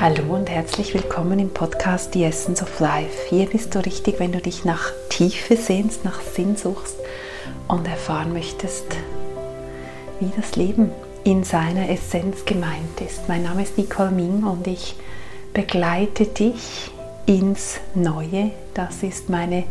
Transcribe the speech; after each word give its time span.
Hallo 0.00 0.34
und 0.34 0.48
herzlich 0.48 0.94
willkommen 0.94 1.38
im 1.38 1.50
Podcast 1.50 2.14
The 2.14 2.24
Essence 2.24 2.62
of 2.62 2.80
Life. 2.80 3.28
Hier 3.28 3.44
bist 3.44 3.74
du 3.74 3.84
richtig, 3.84 4.18
wenn 4.18 4.32
du 4.32 4.40
dich 4.40 4.64
nach 4.64 4.92
Tiefe 5.10 5.58
sehnst, 5.58 6.06
nach 6.06 6.22
Sinn 6.22 6.56
suchst 6.56 6.96
und 7.68 7.86
erfahren 7.86 8.32
möchtest, 8.32 8.86
wie 10.18 10.30
das 10.34 10.56
Leben 10.56 10.90
in 11.22 11.44
seiner 11.44 11.90
Essenz 11.90 12.46
gemeint 12.46 12.98
ist. 13.06 13.28
Mein 13.28 13.42
Name 13.42 13.62
ist 13.62 13.76
Nicole 13.76 14.10
Ming 14.10 14.44
und 14.44 14.66
ich 14.66 14.96
begleite 15.52 16.24
dich 16.24 16.90
ins 17.26 17.78
Neue. 17.94 18.52
Das 18.72 19.02
ist 19.02 19.28
meine 19.28 19.64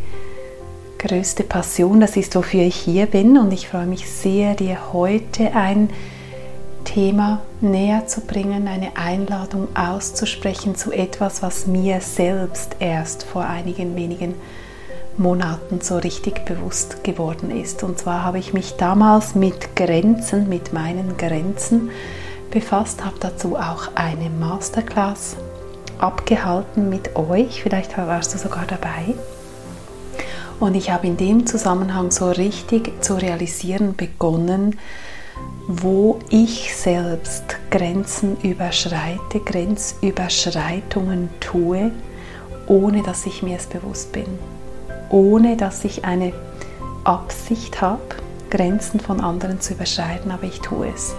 größte 1.00 1.41
Passion, 1.41 2.02
das 2.02 2.16
ist, 2.16 2.36
wofür 2.36 2.61
ich 2.61 2.75
hier 2.75 3.07
bin 3.07 3.36
und 3.36 3.52
ich 3.52 3.68
freue 3.68 3.88
mich 3.88 4.07
sehr, 4.07 4.53
dir 4.53 4.93
heute 4.93 5.55
ein 5.55 5.89
Thema 6.89 7.41
näher 7.61 8.07
zu 8.07 8.21
bringen, 8.21 8.67
eine 8.67 8.97
Einladung 8.97 9.67
auszusprechen 9.75 10.73
zu 10.73 10.91
etwas, 10.91 11.43
was 11.43 11.67
mir 11.67 12.02
selbst 12.02 12.77
erst 12.80 13.21
vor 13.21 13.45
einigen 13.45 13.95
wenigen 13.95 14.34
Monaten 15.16 15.81
so 15.81 15.97
richtig 15.97 16.45
bewusst 16.45 17.03
geworden 17.03 17.52
ist. 17.52 17.83
Und 17.83 17.99
zwar 17.99 18.23
habe 18.23 18.39
ich 18.39 18.53
mich 18.53 18.75
damals 18.77 19.35
mit 19.35 19.75
Grenzen, 19.75 20.49
mit 20.49 20.73
meinen 20.73 21.16
Grenzen 21.16 21.91
befasst, 22.49 23.05
habe 23.05 23.17
dazu 23.19 23.55
auch 23.55 23.91
eine 23.94 24.31
Masterclass 24.31 25.35
abgehalten 25.99 26.89
mit 26.89 27.16
euch, 27.16 27.61
vielleicht 27.61 27.99
warst 27.99 28.33
du 28.33 28.39
sogar 28.39 28.66
dabei. 28.66 29.13
Und 30.59 30.73
ich 30.73 30.89
habe 30.89 31.05
in 31.05 31.17
dem 31.17 31.45
Zusammenhang 31.45 32.09
so 32.09 32.31
richtig 32.31 33.03
zu 33.03 33.13
realisieren 33.13 33.95
begonnen, 33.95 34.80
wo 35.67 36.20
ich 36.29 36.75
selbst 36.75 37.44
Grenzen 37.69 38.38
überschreite, 38.41 39.39
Grenzüberschreitungen 39.45 41.30
tue, 41.39 41.91
ohne 42.67 43.03
dass 43.03 43.25
ich 43.27 43.44
mir 43.44 43.58
es 43.58 43.67
bewusst 43.67 44.11
bin, 44.11 44.25
ohne 45.09 45.58
dass 45.58 45.86
ich 45.86 46.05
eine 46.05 46.33
Absicht 47.03 47.81
habe, 47.81 48.02
Grenzen 48.49 48.99
von 48.99 49.22
anderen 49.22 49.61
zu 49.61 49.73
überschreiten, 49.73 50.31
aber 50.31 50.44
ich 50.44 50.59
tue 50.61 50.88
es. 50.88 51.14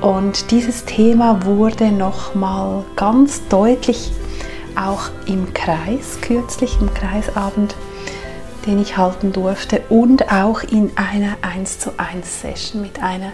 Und 0.00 0.50
dieses 0.50 0.84
Thema 0.84 1.44
wurde 1.44 1.90
nochmal 1.90 2.84
ganz 2.96 3.46
deutlich 3.48 4.12
auch 4.76 5.10
im 5.26 5.52
Kreis, 5.52 6.18
kürzlich 6.20 6.78
im 6.80 6.92
Kreisabend, 6.92 7.74
den 8.66 8.80
ich 8.80 8.96
halten 8.96 9.32
durfte 9.32 9.82
und 9.88 10.30
auch 10.30 10.62
in 10.62 10.90
einer 10.96 11.36
1 11.42 11.78
zu 11.78 11.98
1 11.98 12.40
Session 12.40 12.82
mit 12.82 13.02
einer 13.02 13.32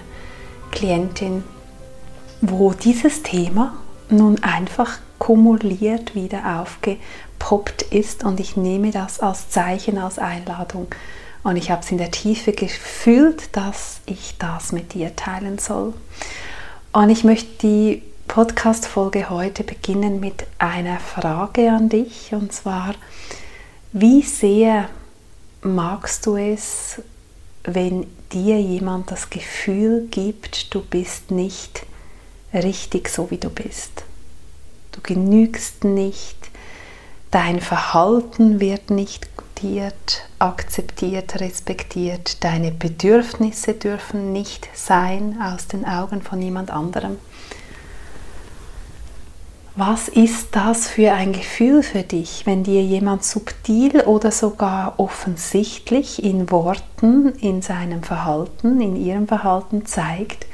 Klientin, 0.70 1.44
wo 2.40 2.72
dieses 2.72 3.22
Thema 3.22 3.74
nun 4.08 4.42
einfach 4.42 4.98
kumuliert 5.18 6.14
wieder 6.14 6.60
aufgepoppt 6.60 7.82
ist 7.82 8.24
und 8.24 8.40
ich 8.40 8.56
nehme 8.56 8.90
das 8.90 9.20
als 9.20 9.50
Zeichen, 9.50 9.98
als 9.98 10.18
Einladung 10.18 10.88
und 11.42 11.56
ich 11.56 11.70
habe 11.70 11.82
es 11.82 11.90
in 11.90 11.98
der 11.98 12.10
Tiefe 12.10 12.52
gefühlt, 12.52 13.56
dass 13.56 14.00
ich 14.06 14.36
das 14.38 14.72
mit 14.72 14.94
dir 14.94 15.14
teilen 15.14 15.58
soll. 15.58 15.94
Und 16.92 17.08
ich 17.08 17.22
möchte 17.22 17.48
die 17.62 18.02
Podcast-Folge 18.26 19.30
heute 19.30 19.62
beginnen 19.62 20.18
mit 20.18 20.44
einer 20.58 20.98
Frage 20.98 21.70
an 21.70 21.88
dich 21.88 22.32
und 22.32 22.52
zwar, 22.52 22.94
wie 23.92 24.22
sehr 24.22 24.88
magst 25.66 26.26
du 26.26 26.36
es, 26.36 27.02
wenn 27.64 28.06
dir 28.32 28.60
jemand 28.60 29.10
das 29.10 29.30
Gefühl 29.30 30.08
gibt, 30.10 30.74
du 30.74 30.80
bist 30.80 31.30
nicht 31.30 31.84
richtig 32.52 33.08
so, 33.08 33.30
wie 33.30 33.38
du 33.38 33.50
bist. 33.50 34.04
Du 34.92 35.00
genügst 35.02 35.84
nicht, 35.84 36.36
dein 37.30 37.60
Verhalten 37.60 38.60
wird 38.60 38.90
nicht 38.90 39.28
akzeptiert, 40.38 41.40
respektiert, 41.40 42.44
deine 42.44 42.72
Bedürfnisse 42.72 43.74
dürfen 43.74 44.32
nicht 44.32 44.68
sein 44.74 45.40
aus 45.40 45.66
den 45.66 45.84
Augen 45.86 46.20
von 46.20 46.42
jemand 46.42 46.70
anderem. 46.70 47.16
Was 49.78 50.08
ist 50.08 50.56
das 50.56 50.88
für 50.88 51.12
ein 51.12 51.34
Gefühl 51.34 51.82
für 51.82 52.02
dich, 52.02 52.46
wenn 52.46 52.64
dir 52.64 52.82
jemand 52.82 53.24
subtil 53.24 54.00
oder 54.00 54.30
sogar 54.30 54.98
offensichtlich 54.98 56.24
in 56.24 56.50
Worten, 56.50 57.34
in 57.40 57.60
seinem 57.60 58.02
Verhalten, 58.02 58.80
in 58.80 58.96
ihrem 58.96 59.28
Verhalten 59.28 59.84
zeigt, 59.84 60.46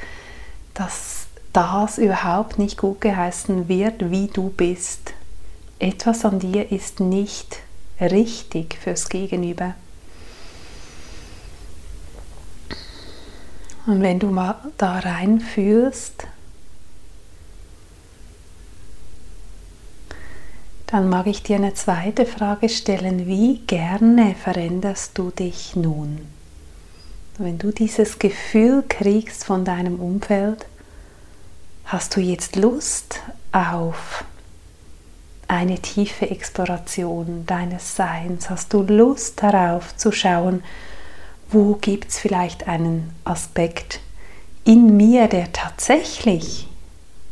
dass 0.73 1.27
das 1.53 1.99
überhaupt 1.99 2.59
nicht 2.59 2.77
gut 2.77 2.99
geheißen 2.99 3.69
wird, 3.69 4.11
wie 4.11 4.27
du 4.27 4.49
bist? 4.49 5.13
Etwas 5.79 6.25
an 6.25 6.39
dir 6.39 6.73
ist 6.73 6.99
nicht 6.99 7.59
richtig 8.01 8.75
fürs 8.75 9.07
Gegenüber. 9.07 9.75
Und 13.85 14.01
wenn 14.01 14.19
du 14.19 14.27
mal 14.27 14.55
da 14.77 14.99
reinfühlst, 14.99 16.27
Dann 20.93 21.09
mag 21.09 21.25
ich 21.25 21.41
dir 21.41 21.55
eine 21.55 21.73
zweite 21.73 22.27
Frage 22.27 22.69
stellen. 22.69 23.25
Wie 23.25 23.57
gerne 23.65 24.35
veränderst 24.35 25.17
du 25.17 25.31
dich 25.31 25.75
nun? 25.75 26.19
Wenn 27.39 27.57
du 27.57 27.71
dieses 27.71 28.19
Gefühl 28.19 28.83
kriegst 28.87 29.43
von 29.43 29.65
deinem 29.65 29.99
Umfeld, 29.99 30.67
hast 31.85 32.15
du 32.15 32.21
jetzt 32.21 32.57
Lust 32.57 33.21
auf 33.51 34.23
eine 35.47 35.79
tiefe 35.79 36.29
Exploration 36.29 37.47
deines 37.47 37.95
Seins? 37.95 38.51
Hast 38.51 38.71
du 38.71 38.83
Lust 38.83 39.41
darauf 39.41 39.97
zu 39.97 40.11
schauen, 40.11 40.61
wo 41.49 41.73
gibt 41.73 42.09
es 42.09 42.19
vielleicht 42.19 42.67
einen 42.67 43.15
Aspekt 43.23 43.99
in 44.63 44.95
mir, 44.95 45.27
der 45.27 45.51
tatsächlich 45.53 46.67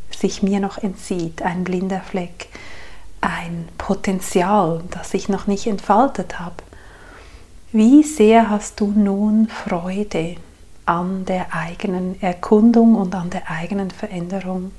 sich 0.09 0.41
mir 0.41 0.59
noch 0.59 0.79
entzieht, 0.79 1.43
ein 1.43 1.63
blinder 1.63 2.01
Fleck? 2.01 2.47
Ein 3.21 3.69
Potenzial, 3.77 4.83
das 4.89 5.13
ich 5.13 5.29
noch 5.29 5.47
nicht 5.47 5.67
entfaltet 5.67 6.39
habe. 6.39 6.55
Wie 7.71 8.03
sehr 8.03 8.49
hast 8.49 8.79
du 8.79 8.87
nun 8.87 9.47
Freude 9.47 10.35
an 10.85 11.23
der 11.25 11.53
eigenen 11.53 12.21
Erkundung 12.21 12.95
und 12.95 13.15
an 13.15 13.29
der 13.29 13.49
eigenen 13.49 13.91
Veränderung? 13.91 14.71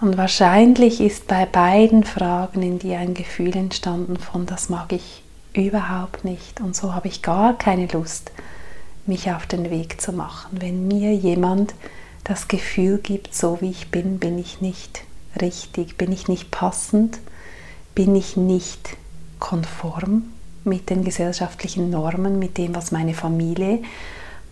Und 0.00 0.16
wahrscheinlich 0.16 1.00
ist 1.00 1.26
bei 1.26 1.44
beiden 1.44 2.04
Fragen 2.04 2.62
in 2.62 2.78
dir 2.78 2.98
ein 3.00 3.14
Gefühl 3.14 3.56
entstanden 3.56 4.16
von, 4.16 4.46
das 4.46 4.68
mag 4.68 4.92
ich 4.92 5.24
überhaupt 5.52 6.24
nicht 6.24 6.60
und 6.60 6.76
so 6.76 6.94
habe 6.94 7.08
ich 7.08 7.20
gar 7.20 7.58
keine 7.58 7.86
Lust, 7.86 8.30
mich 9.06 9.32
auf 9.32 9.46
den 9.46 9.70
Weg 9.70 10.00
zu 10.00 10.12
machen. 10.12 10.58
Wenn 10.60 10.86
mir 10.86 11.12
jemand 11.14 11.74
das 12.28 12.46
Gefühl 12.46 12.98
gibt, 12.98 13.34
so 13.34 13.60
wie 13.62 13.70
ich 13.70 13.90
bin, 13.90 14.18
bin 14.18 14.38
ich 14.38 14.60
nicht 14.60 15.02
richtig, 15.40 15.96
bin 15.96 16.12
ich 16.12 16.28
nicht 16.28 16.50
passend, 16.50 17.18
bin 17.94 18.14
ich 18.14 18.36
nicht 18.36 18.96
konform 19.38 20.24
mit 20.62 20.90
den 20.90 21.04
gesellschaftlichen 21.04 21.88
Normen, 21.88 22.38
mit 22.38 22.58
dem, 22.58 22.74
was 22.74 22.92
meine 22.92 23.14
Familie 23.14 23.82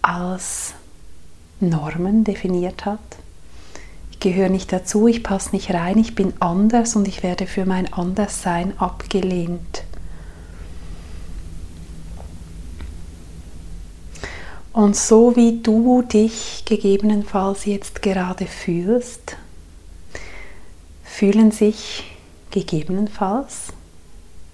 als 0.00 0.72
Normen 1.60 2.24
definiert 2.24 2.86
hat. 2.86 3.00
Ich 4.10 4.20
gehöre 4.20 4.48
nicht 4.48 4.72
dazu, 4.72 5.06
ich 5.06 5.22
passe 5.22 5.50
nicht 5.52 5.72
rein, 5.74 5.98
ich 5.98 6.14
bin 6.14 6.32
anders 6.40 6.96
und 6.96 7.06
ich 7.06 7.22
werde 7.22 7.46
für 7.46 7.66
mein 7.66 7.92
Anderssein 7.92 8.78
abgelehnt. 8.78 9.84
Und 14.76 14.94
so 14.94 15.34
wie 15.36 15.62
du 15.62 16.02
dich 16.02 16.64
gegebenenfalls 16.66 17.64
jetzt 17.64 18.02
gerade 18.02 18.44
fühlst, 18.44 19.38
fühlen 21.02 21.50
sich 21.50 22.04
gegebenenfalls 22.50 23.68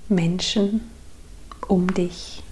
Menschen 0.08 0.88
um 1.66 1.92
dich. 1.92 2.44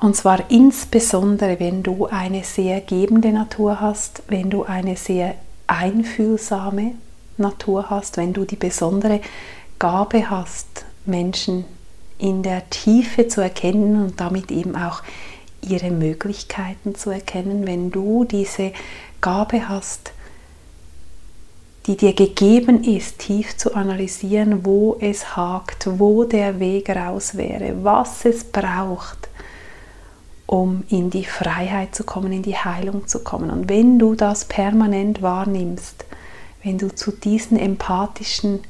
Und 0.00 0.16
zwar 0.16 0.50
insbesondere, 0.50 1.60
wenn 1.60 1.84
du 1.84 2.06
eine 2.06 2.42
sehr 2.42 2.80
gebende 2.80 3.30
Natur 3.30 3.80
hast, 3.80 4.24
wenn 4.26 4.50
du 4.50 4.64
eine 4.64 4.96
sehr 4.96 5.36
einfühlsame 5.68 6.96
Natur 7.36 7.88
hast, 7.88 8.16
wenn 8.16 8.32
du 8.32 8.44
die 8.46 8.56
besondere 8.56 9.20
Gabe 9.78 10.28
hast, 10.28 10.84
Menschen 11.04 11.66
in 12.18 12.42
der 12.42 12.68
Tiefe 12.68 13.28
zu 13.28 13.42
erkennen 13.42 14.02
und 14.02 14.20
damit 14.20 14.50
eben 14.50 14.74
auch 14.74 15.02
ihre 15.68 15.90
Möglichkeiten 15.90 16.94
zu 16.94 17.10
erkennen, 17.10 17.66
wenn 17.66 17.90
du 17.90 18.24
diese 18.24 18.72
Gabe 19.20 19.68
hast, 19.68 20.12
die 21.86 21.96
dir 21.96 22.14
gegeben 22.14 22.82
ist, 22.82 23.20
tief 23.20 23.56
zu 23.56 23.74
analysieren, 23.74 24.64
wo 24.64 24.96
es 25.00 25.36
hakt, 25.36 25.88
wo 25.98 26.24
der 26.24 26.58
Weg 26.58 26.90
raus 26.90 27.36
wäre, 27.36 27.84
was 27.84 28.24
es 28.24 28.44
braucht, 28.44 29.28
um 30.46 30.84
in 30.88 31.10
die 31.10 31.24
Freiheit 31.24 31.94
zu 31.94 32.04
kommen, 32.04 32.32
in 32.32 32.42
die 32.42 32.56
Heilung 32.56 33.06
zu 33.06 33.20
kommen. 33.20 33.50
Und 33.50 33.68
wenn 33.68 33.98
du 33.98 34.14
das 34.14 34.46
permanent 34.46 35.22
wahrnimmst, 35.22 36.04
wenn 36.62 36.78
du 36.78 36.92
zu 36.92 37.12
diesen 37.12 37.56
empathischen, 37.56 38.60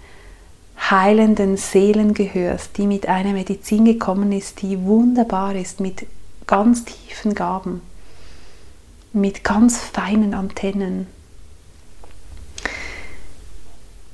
heilenden 0.79 1.57
Seelen 1.57 2.13
gehörst, 2.13 2.77
die 2.77 2.87
mit 2.87 3.09
einer 3.09 3.33
Medizin 3.33 3.87
gekommen 3.87 4.31
ist, 4.33 4.61
die 4.61 4.83
wunderbar 4.83 5.55
ist, 5.55 5.81
mit 5.81 6.07
ganz 6.47 6.85
tiefen 6.85 7.35
Gaben, 7.35 7.83
mit 9.13 9.45
ganz 9.45 9.79
feinen 9.79 10.35
Antennen. 10.35 11.07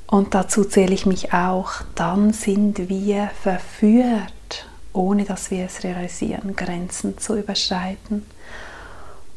Und 0.06 0.34
dazu 0.34 0.64
zähle 0.64 0.94
ich 0.94 1.06
mich 1.06 1.32
auch, 1.32 1.72
dann 1.94 2.32
sind 2.32 2.88
wir 2.88 3.30
verführt, 3.42 4.66
ohne 4.92 5.24
dass 5.24 5.50
wir 5.50 5.64
es 5.64 5.84
realisieren, 5.84 6.54
Grenzen 6.54 7.16
zu 7.18 7.36
überschreiten. 7.36 8.26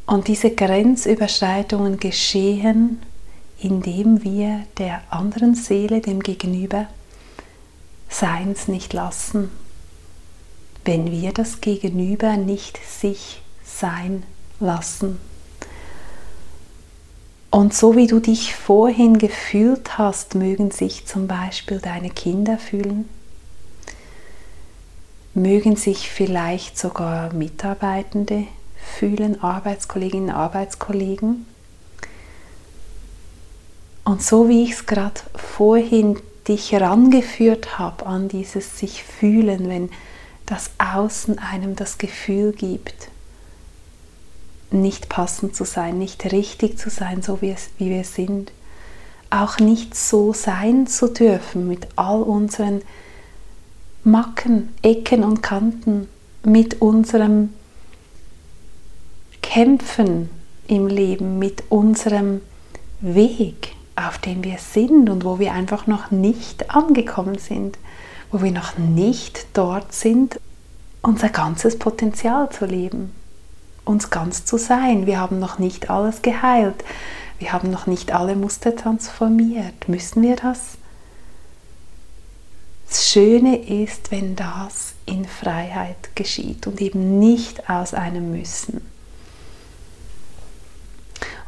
Und 0.05 0.27
diese 0.27 0.51
Grenzüberschreitungen 0.51 1.97
geschehen, 1.97 3.01
indem 3.57 4.23
wir 4.23 4.63
der 4.77 5.01
anderen 5.09 5.55
Seele, 5.55 6.01
dem 6.01 6.21
Gegenüber, 6.21 6.87
Seins 8.09 8.67
nicht 8.67 8.93
lassen, 8.93 9.49
wenn 10.85 11.11
wir 11.11 11.33
das 11.33 11.61
Gegenüber 11.61 12.37
nicht 12.37 12.79
sich 12.85 13.41
sein 13.63 14.23
lassen. 14.59 15.19
Und 17.49 17.73
so 17.73 17.95
wie 17.95 18.07
du 18.07 18.19
dich 18.19 18.53
vorhin 18.53 19.17
gefühlt 19.17 19.97
hast, 19.97 20.35
mögen 20.35 20.71
sich 20.71 21.05
zum 21.05 21.27
Beispiel 21.27 21.79
deine 21.79 22.09
Kinder 22.09 22.57
fühlen, 22.57 23.07
mögen 25.33 25.75
sich 25.75 26.09
vielleicht 26.09 26.77
sogar 26.77 27.33
Mitarbeitende 27.33 28.45
fühlen, 28.75 29.41
Arbeitskolleginnen, 29.41 30.29
Arbeitskollegen. 30.29 31.45
Und 34.03 34.21
so 34.21 34.47
wie 34.49 34.63
ich 34.63 34.71
es 34.71 34.85
gerade 34.85 35.21
vorhin 35.33 36.19
dich 36.47 36.71
herangeführt 36.71 37.79
habe 37.79 38.05
an 38.05 38.27
dieses 38.27 38.77
sich 38.77 39.03
fühlen, 39.03 39.67
wenn 39.69 39.89
das 40.45 40.71
Außen 40.77 41.39
einem 41.39 41.75
das 41.75 41.97
Gefühl 41.97 42.51
gibt, 42.51 43.09
nicht 44.71 45.09
passend 45.09 45.55
zu 45.55 45.63
sein, 45.63 45.97
nicht 45.97 46.31
richtig 46.31 46.77
zu 46.77 46.89
sein, 46.89 47.21
so 47.21 47.41
wie, 47.41 47.51
es, 47.51 47.69
wie 47.77 47.89
wir 47.89 48.03
sind. 48.03 48.51
Auch 49.29 49.57
nicht 49.59 49.95
so 49.95 50.33
sein 50.33 50.87
zu 50.87 51.07
dürfen 51.07 51.67
mit 51.67 51.87
all 51.95 52.21
unseren 52.21 52.81
Macken, 54.03 54.73
Ecken 54.81 55.23
und 55.23 55.41
Kanten, 55.41 56.07
mit 56.43 56.81
unserem 56.81 57.53
Kämpfen 59.41 60.29
im 60.67 60.87
Leben, 60.87 61.39
mit 61.39 61.63
unserem 61.69 62.41
Weg, 63.01 63.73
auf 63.95 64.19
dem 64.19 64.43
wir 64.43 64.57
sind 64.59 65.09
und 65.09 65.25
wo 65.25 65.39
wir 65.39 65.53
einfach 65.53 65.87
noch 65.87 66.11
nicht 66.11 66.69
angekommen 66.69 67.39
sind 67.39 67.77
wo 68.35 68.43
wir 68.43 68.51
noch 68.51 68.77
nicht 68.77 69.47
dort 69.53 69.93
sind, 69.93 70.41
unser 71.01 71.29
ganzes 71.29 71.79
Potenzial 71.79 72.49
zu 72.49 72.65
leben, 72.65 73.13
uns 73.85 74.09
ganz 74.09 74.43
zu 74.43 74.57
sein. 74.57 75.05
Wir 75.05 75.21
haben 75.21 75.39
noch 75.39 75.57
nicht 75.57 75.89
alles 75.89 76.21
geheilt, 76.21 76.83
wir 77.39 77.53
haben 77.53 77.71
noch 77.71 77.87
nicht 77.87 78.11
alle 78.11 78.35
Muster 78.35 78.75
transformiert. 78.75 79.87
Müssen 79.87 80.21
wir 80.21 80.35
das? 80.35 80.77
Das 82.89 83.09
Schöne 83.09 83.55
ist, 83.55 84.11
wenn 84.11 84.35
das 84.35 84.95
in 85.05 85.23
Freiheit 85.23 86.13
geschieht 86.13 86.67
und 86.67 86.81
eben 86.81 87.19
nicht 87.19 87.69
aus 87.69 87.93
einem 87.93 88.33
Müssen. 88.33 88.85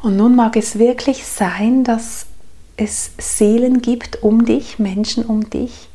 Und 0.00 0.16
nun 0.16 0.34
mag 0.34 0.56
es 0.56 0.78
wirklich 0.78 1.26
sein, 1.26 1.84
dass 1.84 2.24
es 2.78 3.10
Seelen 3.18 3.82
gibt 3.82 4.22
um 4.22 4.46
dich, 4.46 4.78
Menschen 4.78 5.26
um 5.26 5.50
dich, 5.50 5.87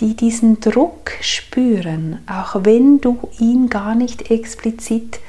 die 0.00 0.14
diesen 0.14 0.60
Druck 0.60 1.12
spüren, 1.20 2.18
auch 2.26 2.64
wenn 2.64 3.00
du 3.00 3.28
ihn 3.38 3.68
gar 3.68 3.94
nicht 3.94 4.30
explizit 4.30 5.20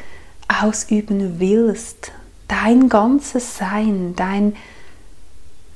ausüben 0.48 1.40
willst. 1.40 2.12
Dein 2.48 2.90
ganzes 2.90 3.58
Sein, 3.58 4.14
dein 4.16 4.56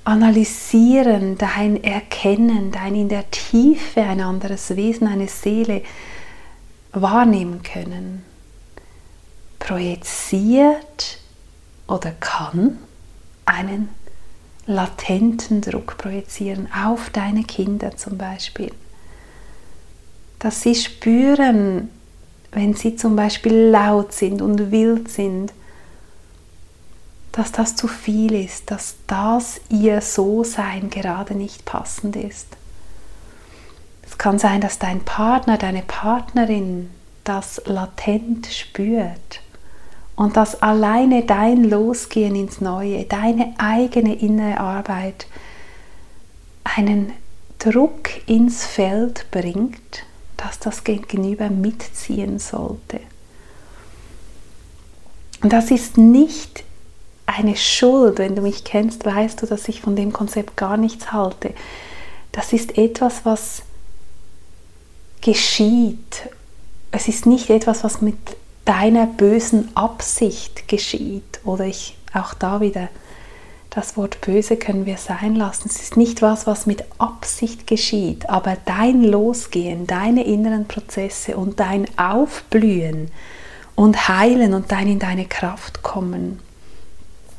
Analysieren, 0.04 1.38
dein 1.38 1.84
Erkennen, 1.84 2.72
dein 2.72 2.96
in 2.96 3.08
der 3.08 3.30
Tiefe 3.30 4.02
ein 4.02 4.20
anderes 4.20 4.76
Wesen, 4.76 5.08
eine 5.08 5.28
Seele 5.28 5.84
wahrnehmen 6.92 7.62
können, 7.62 8.24
projiziert 9.60 11.20
oder 11.88 12.12
kann 12.20 12.80
einen 13.46 13.90
latenten 14.66 15.62
Druck 15.62 15.98
projizieren 15.98 16.70
auf 16.74 17.10
deine 17.10 17.44
Kinder 17.44 17.98
zum 17.98 18.18
Beispiel. 18.18 18.72
Dass 20.40 20.62
sie 20.62 20.76
spüren, 20.76 21.90
wenn 22.52 22.74
sie 22.74 22.96
zum 22.96 23.16
Beispiel 23.16 23.54
laut 23.54 24.14
sind 24.14 24.42
und 24.42 24.72
wild 24.72 25.10
sind, 25.10 25.54
dass 27.32 27.52
das 27.52 27.76
zu 27.76 27.88
viel 27.88 28.34
ist, 28.34 28.72
dass 28.72 28.96
das 29.08 29.62
ihr 29.70 30.02
So-Sein 30.02 30.90
gerade 30.90 31.34
nicht 31.34 31.66
passend 31.66 32.16
ist. 32.16 32.48
Es 34.06 34.18
kann 34.18 34.38
sein, 34.38 34.60
dass 34.60 34.80
dein 34.80 35.00
Partner, 35.02 35.58
deine 35.58 35.84
Partnerin 35.84 36.90
das 37.24 37.62
latent 37.66 38.48
spürt 38.48 39.41
und 40.22 40.38
dass 40.38 40.62
alleine 40.62 41.24
dein 41.26 41.64
Losgehen 41.64 42.36
ins 42.36 42.62
Neue, 42.62 43.06
deine 43.06 43.56
eigene 43.58 44.14
innere 44.14 44.60
Arbeit 44.60 45.26
einen 46.64 47.14
Druck 47.58 48.28
ins 48.28 48.64
Feld 48.64 49.26
bringt, 49.32 50.04
dass 50.38 50.60
das 50.60 50.84
Gegenüber 50.84 51.50
mitziehen 51.50 52.38
sollte. 52.38 53.00
Und 55.42 55.52
das 55.52 55.72
ist 55.72 55.98
nicht 55.98 56.66
eine 57.26 57.56
Schuld. 57.56 58.20
Wenn 58.20 58.36
du 58.36 58.44
mich 58.44 58.64
kennst, 58.64 59.04
weißt 59.04 59.42
du, 59.42 59.48
dass 59.48 59.68
ich 59.70 59.82
von 59.82 59.96
dem 59.96 60.14
Konzept 60.14 60.56
gar 60.56 60.78
nichts 60.78 61.12
halte. 61.12 61.52
Das 62.32 62.54
ist 62.54 62.78
etwas, 62.78 63.26
was 63.26 63.64
geschieht. 65.22 66.30
Es 66.92 67.08
ist 67.08 67.26
nicht 67.26 67.50
etwas, 67.50 67.84
was 67.84 68.04
mit 68.04 68.18
deiner 68.66 69.08
bösen 69.08 69.76
Absicht 69.76 70.68
geschieht. 70.68 71.42
Oder 71.44 71.66
ich 71.66 71.98
auch 72.14 72.34
da 72.34 72.62
wieder, 72.62 72.90
das 73.70 73.96
Wort 73.96 74.20
böse 74.22 74.58
können 74.58 74.86
wir 74.86 74.98
sein 74.98 75.36
lassen. 75.36 75.70
Es 75.70 75.82
ist 75.82 75.98
nicht 75.98 76.22
was, 76.22 76.46
was 76.46 76.66
mit 76.66 76.84
Absicht 76.98 77.68
geschieht, 77.68 78.30
aber 78.30 78.58
dein 78.66 79.04
Losgehen, 79.04 79.88
deine 79.88 80.26
inneren 80.26 80.68
Prozesse 80.68 81.38
und 81.38 81.60
dein 81.60 81.86
Aufblühen 81.98 83.10
und 83.76 84.10
Heilen 84.10 84.54
und 84.54 84.72
dein 84.72 84.88
in 84.88 85.00
deine 85.00 85.26
Kraft 85.26 85.84
kommen 85.84 86.40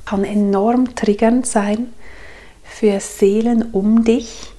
kann 0.05 0.25
enorm 0.25 0.95
triggernd 0.95 1.47
sein 1.47 1.93
für 2.65 3.01
Seelen 3.01 3.71
um 3.73 4.05
dich, 4.05 4.53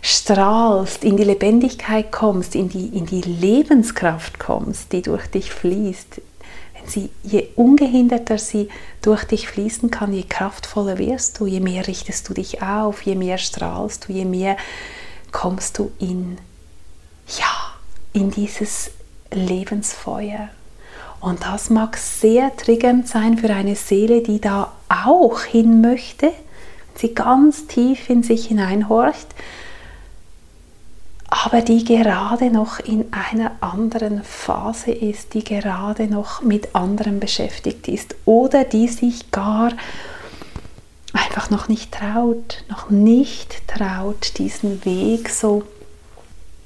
strahlst, 0.02 1.04
in 1.04 1.16
die 1.16 1.24
Lebendigkeit 1.24 2.12
kommst, 2.12 2.54
in 2.54 2.68
die, 2.68 2.86
in 2.86 3.06
die 3.06 3.22
Lebenskraft 3.22 4.38
kommst, 4.38 4.92
die 4.92 5.02
durch 5.02 5.26
dich 5.28 5.50
fließt, 5.50 6.20
wenn 6.74 6.88
sie, 6.88 7.10
je 7.22 7.48
ungehinderter 7.56 8.38
sie 8.38 8.68
durch 9.00 9.24
dich 9.24 9.48
fließen 9.48 9.90
kann, 9.90 10.12
je 10.12 10.24
kraftvoller 10.24 10.98
wirst 10.98 11.40
du, 11.40 11.46
je 11.46 11.60
mehr 11.60 11.86
richtest 11.86 12.28
du 12.28 12.34
dich 12.34 12.62
auf, 12.62 13.02
je 13.02 13.14
mehr 13.14 13.38
strahlst 13.38 14.08
du, 14.08 14.12
je 14.12 14.24
mehr 14.24 14.56
kommst 15.32 15.78
du 15.78 15.90
in, 15.98 16.38
ja, 17.38 17.74
in 18.12 18.30
dieses 18.30 18.90
Lebensfeuer. 19.32 20.50
Und 21.24 21.42
das 21.42 21.70
mag 21.70 21.96
sehr 21.96 22.54
triggernd 22.54 23.08
sein 23.08 23.38
für 23.38 23.48
eine 23.48 23.76
Seele, 23.76 24.20
die 24.20 24.42
da 24.42 24.72
auch 24.90 25.40
hin 25.40 25.80
möchte, 25.80 26.30
sie 26.96 27.14
ganz 27.14 27.66
tief 27.66 28.10
in 28.10 28.22
sich 28.22 28.48
hineinhorcht. 28.48 29.28
aber 31.30 31.62
die 31.62 31.82
gerade 31.82 32.50
noch 32.50 32.78
in 32.78 33.06
einer 33.10 33.52
anderen 33.60 34.22
Phase 34.22 34.92
ist, 34.92 35.32
die 35.32 35.42
gerade 35.42 36.08
noch 36.08 36.42
mit 36.42 36.74
anderem 36.74 37.20
beschäftigt 37.20 37.88
ist 37.88 38.14
oder 38.26 38.64
die 38.64 38.88
sich 38.88 39.30
gar 39.30 39.72
einfach 41.14 41.48
noch 41.48 41.68
nicht 41.68 41.92
traut, 41.92 42.64
noch 42.68 42.90
nicht 42.90 43.66
traut, 43.66 44.38
diesen 44.38 44.84
Weg 44.84 45.30
so 45.30 45.62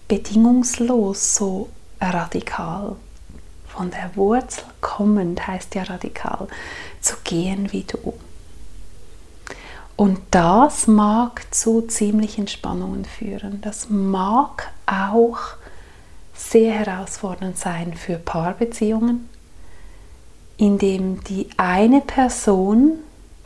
bedingungslos, 0.09 1.37
so 1.37 1.69
radikal, 2.01 2.97
von 3.79 3.93
der 3.93 4.11
Wurzel 4.17 4.65
kommend 4.81 5.47
heißt 5.47 5.77
ja 5.77 5.85
radikal, 5.85 6.49
zu 7.01 7.15
gehen 7.23 7.71
wie 7.71 7.85
du. 7.85 8.13
Und 9.95 10.19
das 10.33 10.89
mag 10.89 11.43
zu 11.55 11.83
ziemlichen 11.83 12.49
Spannungen 12.49 13.05
führen. 13.05 13.61
Das 13.61 13.89
mag 13.89 14.73
auch 14.87 15.39
sehr 16.35 16.73
herausfordernd 16.73 17.57
sein 17.57 17.95
für 17.95 18.17
Paarbeziehungen, 18.17 19.29
indem 20.57 21.23
die 21.23 21.49
eine 21.57 22.01
Person 22.01 22.95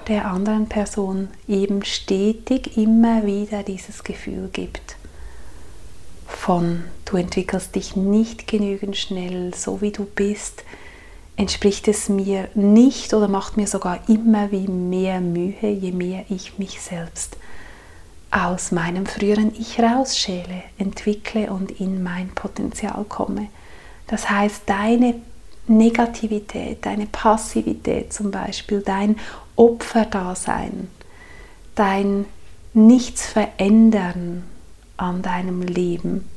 der 0.09 0.25
anderen 0.25 0.67
Person 0.67 1.29
eben 1.47 1.85
stetig 1.85 2.79
immer 2.79 3.27
wieder 3.27 3.63
dieses 3.63 4.03
Gefühl 4.03 4.49
gibt 4.51 4.97
von 6.33 6.85
du 7.05 7.17
entwickelst 7.17 7.75
dich 7.75 7.97
nicht 7.97 8.47
genügend 8.47 8.97
schnell, 8.97 9.55
so 9.55 9.81
wie 9.81 9.93
du 9.93 10.05
bist, 10.05 10.65
entspricht 11.37 11.89
es 11.89 12.09
mir 12.09 12.49
nicht 12.55 13.15
oder 13.15 13.29
macht 13.29 13.57
mir 13.57 13.67
sogar 13.67 14.01
immer 14.09 14.51
wie 14.51 14.69
mehr 14.69 15.21
Mühe, 15.21 15.71
je 15.71 15.93
mehr 15.93 16.25
ich 16.29 16.59
mich 16.59 16.81
selbst 16.81 17.37
aus 18.33 18.73
meinem 18.73 19.05
früheren 19.05 19.53
Ich 19.59 19.79
rausschäle, 19.79 20.63
entwickle 20.79 21.53
und 21.53 21.71
in 21.81 22.03
mein 22.03 22.31
Potenzial 22.31 23.05
komme. 23.09 23.49
Das 24.07 24.31
heißt, 24.31 24.63
deine 24.67 25.17
Negativität, 25.69 26.85
deine 26.85 27.07
Passivität 27.07 28.13
zum 28.13 28.31
Beispiel, 28.31 28.81
dein 28.81 29.17
Opferdasein, 29.55 30.89
dein 31.75 32.25
Nichts 32.75 33.27
verändern 33.27 34.45
an 34.97 35.23
deinem 35.23 35.63
Leben, 35.63 36.29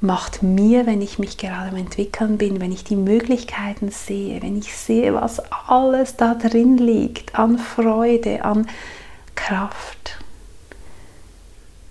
macht 0.00 0.42
mir, 0.42 0.86
wenn 0.86 1.00
ich 1.00 1.18
mich 1.18 1.36
gerade 1.38 1.70
am 1.70 1.76
entwickeln 1.76 2.38
bin, 2.38 2.60
wenn 2.60 2.72
ich 2.72 2.84
die 2.84 2.96
Möglichkeiten 2.96 3.90
sehe, 3.90 4.42
wenn 4.42 4.58
ich 4.58 4.76
sehe, 4.76 5.14
was 5.14 5.40
alles 5.68 6.16
da 6.16 6.34
drin 6.34 6.76
liegt, 6.76 7.38
an 7.38 7.58
Freude, 7.58 8.44
an 8.44 8.68
Kraft, 9.34 10.18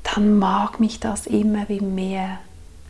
dann 0.03 0.37
mag 0.37 0.79
mich 0.79 0.99
das 0.99 1.27
immer 1.27 1.67
wie 1.67 1.81
mehr 1.81 2.39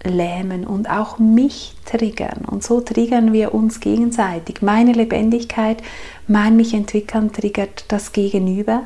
lähmen 0.04 0.68
und 0.68 0.90
auch 0.90 1.18
mich 1.18 1.76
triggern. 1.86 2.46
Und 2.46 2.64
so 2.64 2.82
triggern 2.82 3.34
wir 3.34 3.54
uns 3.54 3.80
gegenseitig. 3.80 4.62
Meine 4.62 4.92
Lebendigkeit, 4.92 5.82
mein 6.28 6.56
mich 6.56 6.74
entwickeln 6.74 7.32
triggert 7.32 7.86
das 7.88 8.12
Gegenüber 8.12 8.84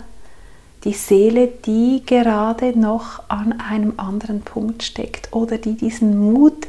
die 0.84 0.94
Seele, 0.94 1.48
die 1.48 2.04
gerade 2.06 2.78
noch 2.78 3.24
an 3.28 3.60
einem 3.60 3.94
anderen 3.98 4.42
Punkt 4.42 4.84
steckt 4.84 5.34
oder 5.34 5.58
die 5.58 5.76
diesen 5.76 6.32
Mut 6.32 6.68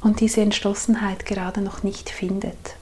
und 0.00 0.20
diese 0.20 0.42
Entschlossenheit 0.42 1.26
gerade 1.26 1.60
noch 1.60 1.82
nicht 1.82 2.08
findet, 2.08 2.76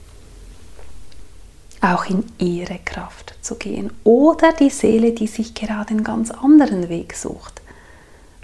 auch 1.80 2.04
in 2.06 2.24
ihre 2.38 2.78
Kraft 2.84 3.34
zu 3.40 3.54
gehen. 3.54 3.90
Oder 4.04 4.52
die 4.52 4.70
Seele, 4.70 5.12
die 5.12 5.26
sich 5.26 5.54
gerade 5.54 5.90
einen 5.90 6.04
ganz 6.04 6.30
anderen 6.30 6.88
Weg 6.88 7.14
sucht 7.14 7.62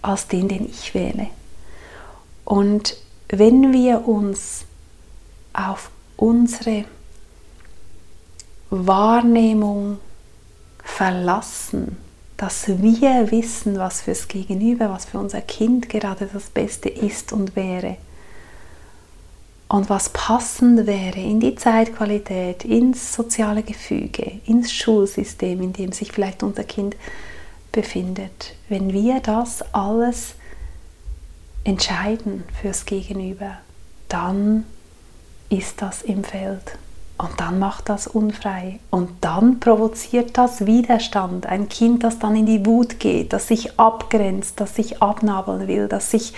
als 0.01 0.27
den, 0.27 0.49
den 0.49 0.69
ich 0.69 0.95
wähle. 0.95 1.29
Und 2.45 2.97
wenn 3.29 3.73
wir 3.73 4.09
uns 4.09 4.65
auf 5.53 5.91
unsere 6.17 6.85
Wahrnehmung 8.71 9.99
verlassen, 10.83 11.97
dass 12.43 12.67
wir 12.67 13.31
wissen, 13.31 13.79
was 13.79 14.01
fürs 14.01 14.27
Gegenüber, 14.27 14.91
was 14.91 15.05
für 15.05 15.21
unser 15.21 15.41
Kind 15.41 15.89
gerade 15.89 16.27
das 16.27 16.51
Beste 16.51 16.89
ist 16.89 17.33
und 17.33 17.55
wäre. 17.55 17.99
Und 19.69 19.89
was 19.89 20.09
passend 20.09 20.89
wäre 20.89 21.21
in 21.21 21.39
die 21.39 21.55
Zeitqualität, 21.55 22.65
ins 22.65 23.15
soziale 23.15 23.63
Gefüge, 23.63 24.41
ins 24.45 24.73
Schulsystem, 24.73 25.63
in 25.63 25.73
dem 25.73 25.93
sich 25.93 26.11
vielleicht 26.11 26.43
unser 26.43 26.65
Kind 26.65 26.97
befindet. 27.71 28.57
Wenn 28.69 28.93
wir 28.93 29.21
das 29.21 29.63
alles 29.73 30.35
entscheiden 31.63 32.43
fürs 32.61 32.87
Gegenüber, 32.87 33.59
dann 34.09 34.67
ist 35.49 35.81
das 35.81 36.03
im 36.03 36.25
Feld. 36.25 36.77
Und 37.19 37.41
dann 37.41 37.59
macht 37.59 37.89
das 37.89 38.07
unfrei. 38.07 38.81
Und 38.91 39.11
dann 39.21 39.61
provoziert 39.61 40.37
das 40.37 40.67
Widerstand. 40.67 41.47
Ein 41.47 41.69
Kind, 41.69 42.03
das 42.03 42.19
dann 42.19 42.35
in 42.35 42.47
die 42.47 42.67
Wut 42.67 42.99
geht, 42.99 43.33
das 43.33 43.49
sich 43.49 43.79
abgrenzt, 43.79 44.61
das 44.61 44.75
sich 44.75 45.03
abnabeln 45.03 45.69
will, 45.69 45.89
das 45.89 46.11
sich 46.11 46.33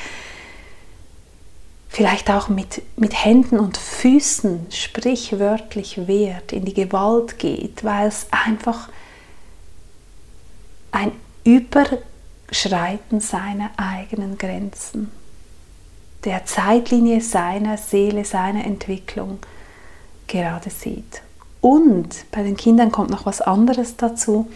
vielleicht 1.89 2.29
auch 2.31 2.49
mit, 2.49 2.83
mit 2.97 3.25
Händen 3.25 3.61
und 3.61 3.77
Füßen 3.77 4.67
sprichwörtlich 4.71 6.09
wehrt, 6.09 6.53
in 6.53 6.65
die 6.65 6.75
Gewalt 6.75 7.39
geht, 7.39 7.85
weil 7.85 8.09
es 8.09 8.27
einfach 8.33 8.89
ein 10.91 11.13
Überschreiten 11.45 13.21
seiner 13.21 13.71
eigenen 13.77 14.39
Grenzen, 14.39 15.13
der 16.25 16.45
Zeitlinie 16.47 17.21
seiner 17.21 17.77
Seele, 17.77 18.25
seiner 18.25 18.65
Entwicklung 18.65 19.39
gerade 20.27 20.71
sieht. 20.71 21.23
Und 21.61 22.27
bei 22.31 22.43
den 22.43 22.57
Kindern 22.57 22.93
kommt 22.93 23.11
noch 23.11 23.27
was 23.27 23.41
anderes 23.41 23.97
dazu, 23.97 24.49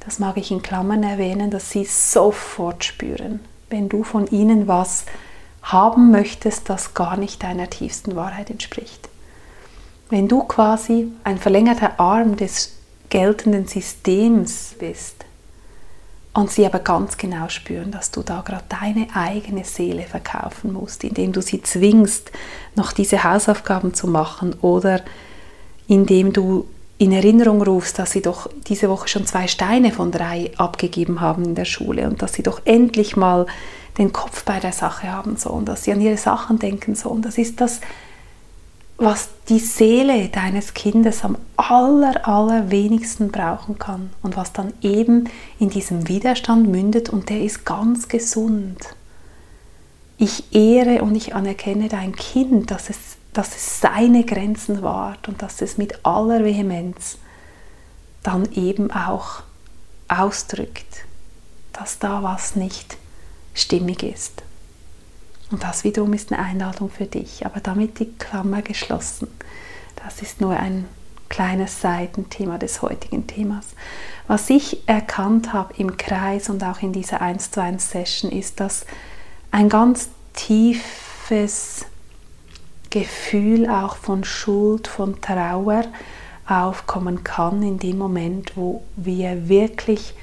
das 0.00 0.18
mag 0.18 0.36
ich 0.36 0.50
in 0.50 0.62
Klammern 0.62 1.02
erwähnen, 1.02 1.50
dass 1.50 1.70
sie 1.70 1.84
sofort 1.84 2.84
spüren, 2.84 3.40
wenn 3.70 3.88
du 3.88 4.02
von 4.02 4.26
ihnen 4.26 4.68
was 4.68 5.04
haben 5.62 6.10
möchtest, 6.10 6.68
das 6.68 6.92
gar 6.94 7.16
nicht 7.16 7.42
deiner 7.42 7.70
tiefsten 7.70 8.16
Wahrheit 8.16 8.50
entspricht. 8.50 9.08
Wenn 10.10 10.28
du 10.28 10.44
quasi 10.44 11.10
ein 11.24 11.38
verlängerter 11.38 11.98
Arm 11.98 12.36
des 12.36 12.76
geltenden 13.08 13.66
Systems 13.66 14.74
bist 14.78 15.13
und 16.34 16.50
sie 16.50 16.66
aber 16.66 16.80
ganz 16.80 17.16
genau 17.16 17.48
spüren, 17.48 17.92
dass 17.92 18.10
du 18.10 18.22
da 18.22 18.42
gerade 18.44 18.64
deine 18.68 19.06
eigene 19.14 19.64
Seele 19.64 20.02
verkaufen 20.02 20.72
musst, 20.72 21.04
indem 21.04 21.32
du 21.32 21.40
sie 21.40 21.62
zwingst, 21.62 22.32
noch 22.74 22.92
diese 22.92 23.22
Hausaufgaben 23.22 23.94
zu 23.94 24.08
machen 24.08 24.54
oder 24.60 25.00
indem 25.86 26.32
du 26.32 26.66
in 26.98 27.12
Erinnerung 27.12 27.62
rufst, 27.62 27.98
dass 27.98 28.10
sie 28.12 28.22
doch 28.22 28.48
diese 28.66 28.88
Woche 28.88 29.08
schon 29.08 29.26
zwei 29.26 29.46
Steine 29.46 29.92
von 29.92 30.10
drei 30.10 30.50
abgegeben 30.56 31.20
haben 31.20 31.44
in 31.44 31.54
der 31.54 31.64
Schule 31.64 32.08
und 32.08 32.22
dass 32.22 32.34
sie 32.34 32.42
doch 32.42 32.62
endlich 32.64 33.16
mal 33.16 33.46
den 33.98 34.12
Kopf 34.12 34.44
bei 34.44 34.58
der 34.58 34.72
Sache 34.72 35.10
haben 35.12 35.36
sollen, 35.36 35.64
dass 35.64 35.84
sie 35.84 35.92
an 35.92 36.00
ihre 36.00 36.16
Sachen 36.16 36.58
denken 36.58 36.94
sollen. 36.96 37.22
Das 37.22 37.38
ist 37.38 37.60
das, 37.60 37.80
was 38.96 39.28
die 39.48 39.58
Seele 39.58 40.28
deines 40.28 40.72
Kindes 40.72 41.24
am 41.24 41.36
aller, 41.56 42.26
allerwenigsten 42.28 43.30
brauchen 43.30 43.78
kann 43.78 44.10
und 44.22 44.36
was 44.36 44.52
dann 44.52 44.72
eben 44.82 45.28
in 45.58 45.70
diesem 45.70 46.08
Widerstand 46.08 46.68
mündet 46.68 47.10
und 47.10 47.28
der 47.28 47.42
ist 47.42 47.64
ganz 47.64 48.08
gesund. 48.08 48.78
Ich 50.16 50.54
ehre 50.54 51.02
und 51.02 51.16
ich 51.16 51.34
anerkenne 51.34 51.88
dein 51.88 52.14
Kind, 52.14 52.70
dass 52.70 52.88
es 52.88 53.16
dass 53.34 53.48
es 53.48 53.80
seine 53.80 54.24
Grenzen 54.24 54.80
wahrt 54.82 55.28
und 55.28 55.42
dass 55.42 55.60
es 55.60 55.76
mit 55.76 56.06
aller 56.06 56.44
Vehemenz 56.44 57.18
dann 58.22 58.50
eben 58.52 58.90
auch 58.90 59.42
ausdrückt, 60.08 61.04
dass 61.72 61.98
da 61.98 62.22
was 62.22 62.54
nicht 62.54 62.96
stimmig 63.52 64.04
ist. 64.04 64.43
Und 65.54 65.62
das 65.62 65.84
wiederum 65.84 66.12
ist 66.14 66.32
eine 66.32 66.42
Einladung 66.42 66.90
für 66.90 67.04
dich, 67.04 67.46
aber 67.46 67.60
damit 67.60 68.00
die 68.00 68.10
Klammer 68.10 68.60
geschlossen. 68.60 69.28
Das 70.04 70.20
ist 70.20 70.40
nur 70.40 70.56
ein 70.56 70.84
kleines 71.28 71.80
Seitenthema 71.80 72.58
des 72.58 72.82
heutigen 72.82 73.28
Themas. 73.28 73.66
Was 74.26 74.50
ich 74.50 74.82
erkannt 74.88 75.52
habe 75.52 75.72
im 75.76 75.96
Kreis 75.96 76.48
und 76.48 76.64
auch 76.64 76.82
in 76.82 76.92
dieser 76.92 77.20
1 77.20 77.52
zu 77.52 77.62
1 77.62 77.88
Session 77.88 78.32
ist, 78.32 78.58
dass 78.58 78.84
ein 79.52 79.68
ganz 79.68 80.08
tiefes 80.32 81.86
Gefühl 82.90 83.70
auch 83.70 83.94
von 83.94 84.24
Schuld, 84.24 84.88
von 84.88 85.20
Trauer 85.20 85.84
aufkommen 86.48 87.22
kann 87.22 87.62
in 87.62 87.78
dem 87.78 87.98
Moment, 87.98 88.56
wo 88.56 88.82
wir 88.96 89.48
wirklich 89.48 90.14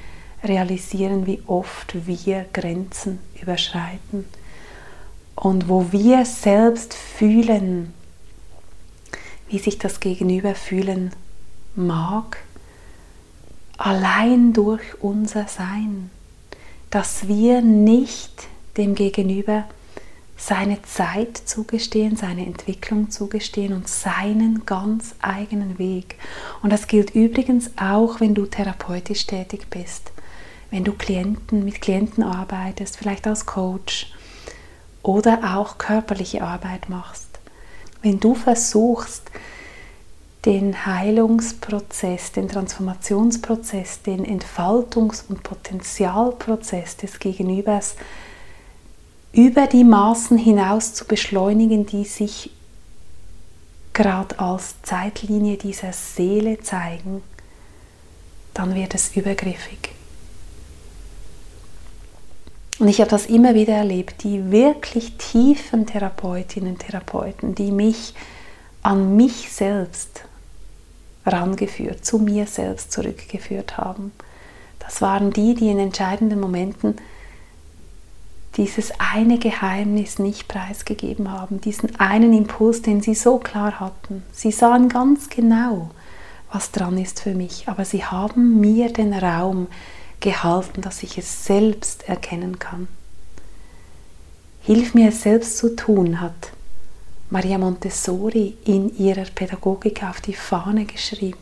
realisieren, 0.43 1.25
wie 1.25 1.41
oft 1.47 2.05
wir 2.05 2.47
Grenzen 2.51 3.19
überschreiten 3.41 4.25
und 5.35 5.69
wo 5.69 5.91
wir 5.91 6.25
selbst 6.25 6.93
fühlen, 6.93 7.93
wie 9.47 9.59
sich 9.59 9.77
das 9.77 9.99
Gegenüber 9.99 10.55
fühlen 10.55 11.11
mag, 11.75 12.37
allein 13.77 14.53
durch 14.53 14.81
unser 15.01 15.47
Sein, 15.47 16.09
dass 16.89 17.27
wir 17.27 17.61
nicht 17.61 18.47
dem 18.77 18.95
Gegenüber 18.95 19.65
seine 20.37 20.81
Zeit 20.81 21.37
zugestehen, 21.37 22.15
seine 22.15 22.45
Entwicklung 22.45 23.11
zugestehen 23.11 23.73
und 23.73 23.87
seinen 23.87 24.65
ganz 24.65 25.13
eigenen 25.21 25.77
Weg. 25.77 26.15
Und 26.63 26.71
das 26.71 26.87
gilt 26.87 27.11
übrigens 27.11 27.71
auch, 27.77 28.19
wenn 28.19 28.33
du 28.33 28.47
therapeutisch 28.47 29.27
tätig 29.27 29.67
bist, 29.69 30.11
wenn 30.71 30.83
du 30.83 30.93
Klienten 30.93 31.63
mit 31.63 31.81
Klienten 31.81 32.23
arbeitest, 32.23 32.97
vielleicht 32.97 33.27
als 33.27 33.45
Coach 33.45 34.13
oder 35.03 35.57
auch 35.57 35.77
körperliche 35.77 36.41
Arbeit 36.43 36.89
machst. 36.89 37.27
Wenn 38.01 38.19
du 38.19 38.35
versuchst, 38.35 39.31
den 40.45 40.85
Heilungsprozess, 40.87 42.31
den 42.31 42.49
Transformationsprozess, 42.49 44.01
den 44.01 44.25
Entfaltungs- 44.25 45.23
und 45.27 45.43
Potenzialprozess 45.43 46.97
des 46.97 47.19
Gegenübers 47.19 47.95
über 49.33 49.67
die 49.67 49.83
Maßen 49.83 50.37
hinaus 50.37 50.93
zu 50.93 51.05
beschleunigen, 51.05 51.85
die 51.85 52.05
sich 52.05 52.49
gerade 53.93 54.39
als 54.39 54.81
Zeitlinie 54.81 55.57
dieser 55.57 55.93
Seele 55.93 56.59
zeigen, 56.59 57.21
dann 58.53 58.73
wird 58.73 58.95
es 58.95 59.15
übergriffig. 59.15 59.91
Und 62.81 62.87
ich 62.87 62.99
habe 62.99 63.11
das 63.11 63.27
immer 63.27 63.53
wieder 63.53 63.75
erlebt, 63.75 64.23
die 64.23 64.49
wirklich 64.49 65.13
tiefen 65.17 65.85
Therapeutinnen 65.85 66.73
und 66.73 66.79
Therapeuten, 66.79 67.53
die 67.53 67.71
mich 67.71 68.15
an 68.81 69.15
mich 69.15 69.51
selbst 69.51 70.23
rangeführt, 71.23 72.03
zu 72.03 72.17
mir 72.17 72.47
selbst 72.47 72.91
zurückgeführt 72.91 73.77
haben. 73.77 74.11
Das 74.79 74.99
waren 74.99 75.31
die, 75.31 75.53
die 75.53 75.69
in 75.69 75.77
entscheidenden 75.77 76.39
Momenten 76.39 76.95
dieses 78.57 78.91
eine 78.97 79.37
Geheimnis 79.37 80.17
nicht 80.17 80.47
preisgegeben 80.47 81.31
haben, 81.31 81.61
diesen 81.61 81.97
einen 81.97 82.33
Impuls, 82.33 82.81
den 82.81 83.01
sie 83.01 83.13
so 83.13 83.37
klar 83.37 83.79
hatten. 83.79 84.23
Sie 84.31 84.51
sahen 84.51 84.89
ganz 84.89 85.29
genau, 85.29 85.91
was 86.51 86.71
dran 86.71 86.97
ist 86.97 87.19
für 87.19 87.35
mich, 87.35 87.67
aber 87.67 87.85
sie 87.85 88.05
haben 88.05 88.59
mir 88.59 88.91
den 88.91 89.13
Raum 89.13 89.67
gehalten, 90.21 90.81
dass 90.81 91.03
ich 91.03 91.17
es 91.17 91.45
selbst 91.45 92.07
erkennen 92.07 92.59
kann. 92.59 92.87
Hilf 94.63 94.93
mir 94.93 95.09
es 95.09 95.23
selbst 95.23 95.57
zu 95.57 95.75
tun, 95.75 96.21
hat 96.21 96.51
Maria 97.29 97.57
Montessori 97.57 98.57
in 98.65 98.95
ihrer 98.97 99.25
Pädagogik 99.25 100.03
auf 100.03 100.21
die 100.21 100.33
Fahne 100.33 100.85
geschrieben. 100.85 101.39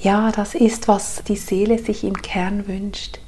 Ja, 0.00 0.32
das 0.32 0.56
ist, 0.56 0.88
was 0.88 1.22
die 1.28 1.36
Seele 1.36 1.78
sich 1.78 2.02
im 2.02 2.20
Kern 2.20 2.66
wünscht. 2.66 3.20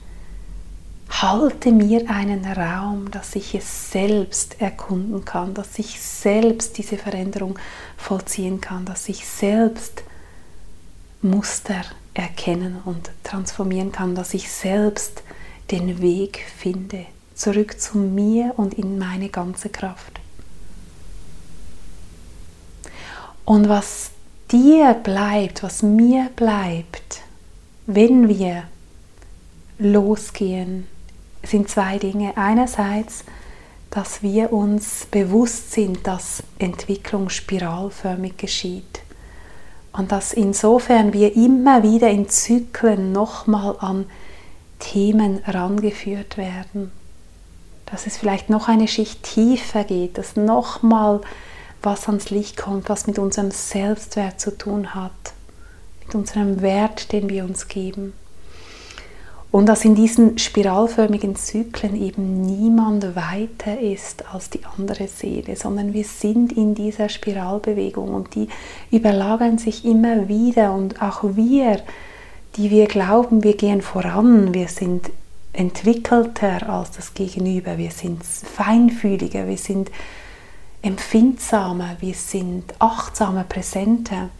Halte 1.08 1.70
mir 1.70 2.10
einen 2.10 2.44
Raum, 2.44 3.10
dass 3.12 3.36
ich 3.36 3.54
es 3.54 3.92
selbst 3.92 4.60
erkunden 4.60 5.24
kann, 5.24 5.54
dass 5.54 5.78
ich 5.78 6.00
selbst 6.00 6.76
diese 6.76 6.96
Veränderung 6.96 7.56
vollziehen 7.96 8.60
kann, 8.60 8.84
dass 8.84 9.08
ich 9.08 9.24
selbst 9.24 10.02
Muster 11.22 11.84
erkennen 12.14 12.80
und 12.84 13.10
transformieren 13.22 13.92
kann, 13.92 14.14
dass 14.14 14.34
ich 14.34 14.50
selbst 14.50 15.22
den 15.70 16.00
Weg 16.00 16.46
finde 16.56 17.06
zurück 17.34 17.80
zu 17.80 17.98
mir 17.98 18.54
und 18.56 18.74
in 18.74 18.98
meine 18.98 19.28
ganze 19.28 19.68
Kraft. 19.68 20.20
Und 23.44 23.68
was 23.68 24.10
dir 24.50 24.94
bleibt, 24.94 25.62
was 25.62 25.82
mir 25.82 26.30
bleibt, 26.36 27.22
wenn 27.86 28.28
wir 28.28 28.64
losgehen, 29.78 30.86
sind 31.42 31.68
zwei 31.68 31.98
Dinge. 31.98 32.36
Einerseits, 32.36 33.24
dass 33.90 34.22
wir 34.22 34.52
uns 34.52 35.06
bewusst 35.10 35.72
sind, 35.72 36.06
dass 36.06 36.42
Entwicklung 36.58 37.28
spiralförmig 37.28 38.36
geschieht. 38.36 39.00
Und 39.94 40.12
dass 40.12 40.32
insofern 40.32 41.12
wir 41.12 41.34
immer 41.34 41.82
wieder 41.82 42.10
in 42.10 42.28
Zyklen 42.28 43.12
nochmal 43.12 43.76
an 43.78 44.06
Themen 44.78 45.40
rangeführt 45.46 46.36
werden 46.36 46.92
dass 47.94 48.06
es 48.08 48.16
vielleicht 48.16 48.50
noch 48.50 48.68
eine 48.68 48.88
Schicht 48.88 49.22
tiefer 49.22 49.84
geht, 49.84 50.18
dass 50.18 50.34
nochmal 50.34 51.20
was 51.80 52.08
ans 52.08 52.30
Licht 52.30 52.56
kommt, 52.56 52.88
was 52.88 53.06
mit 53.06 53.20
unserem 53.20 53.52
Selbstwert 53.52 54.40
zu 54.40 54.56
tun 54.56 54.96
hat, 54.96 55.12
mit 56.04 56.14
unserem 56.14 56.60
Wert, 56.60 57.12
den 57.12 57.28
wir 57.28 57.44
uns 57.44 57.68
geben. 57.68 58.12
Und 59.54 59.66
dass 59.66 59.84
in 59.84 59.94
diesen 59.94 60.36
spiralförmigen 60.36 61.36
Zyklen 61.36 61.94
eben 61.94 62.42
niemand 62.42 63.14
weiter 63.14 63.78
ist 63.80 64.24
als 64.34 64.50
die 64.50 64.58
andere 64.76 65.06
Seele, 65.06 65.54
sondern 65.54 65.92
wir 65.92 66.02
sind 66.02 66.50
in 66.50 66.74
dieser 66.74 67.08
Spiralbewegung 67.08 68.12
und 68.12 68.34
die 68.34 68.48
überlagern 68.90 69.58
sich 69.58 69.84
immer 69.84 70.26
wieder. 70.26 70.72
Und 70.72 71.00
auch 71.00 71.22
wir, 71.22 71.80
die 72.56 72.68
wir 72.70 72.86
glauben, 72.86 73.44
wir 73.44 73.56
gehen 73.56 73.80
voran, 73.80 74.52
wir 74.54 74.66
sind 74.66 75.10
entwickelter 75.52 76.68
als 76.68 76.90
das 76.90 77.14
Gegenüber, 77.14 77.78
wir 77.78 77.92
sind 77.92 78.24
feinfühliger, 78.24 79.46
wir 79.46 79.58
sind 79.58 79.88
empfindsamer, 80.82 81.98
wir 82.00 82.14
sind 82.14 82.74
achtsamer, 82.80 83.44
präsenter, 83.44 84.30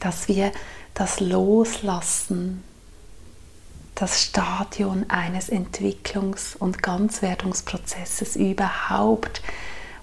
dass 0.00 0.28
wir 0.28 0.52
das 0.92 1.18
Loslassen, 1.18 2.62
das 3.98 4.22
Stadion 4.22 5.06
eines 5.08 5.50
Entwicklungs- 5.50 6.56
und 6.56 6.82
Ganzwerdungsprozesses 6.82 8.36
überhaupt 8.36 9.42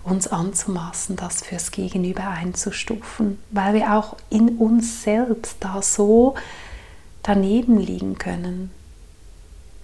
uns 0.03 0.27
anzumaßen, 0.27 1.15
das 1.15 1.43
fürs 1.43 1.71
Gegenüber 1.71 2.27
einzustufen, 2.27 3.39
weil 3.51 3.73
wir 3.73 3.93
auch 3.93 4.17
in 4.29 4.57
uns 4.57 5.03
selbst 5.03 5.57
da 5.61 5.81
so 5.81 6.35
daneben 7.23 7.79
liegen 7.79 8.17
können 8.17 8.69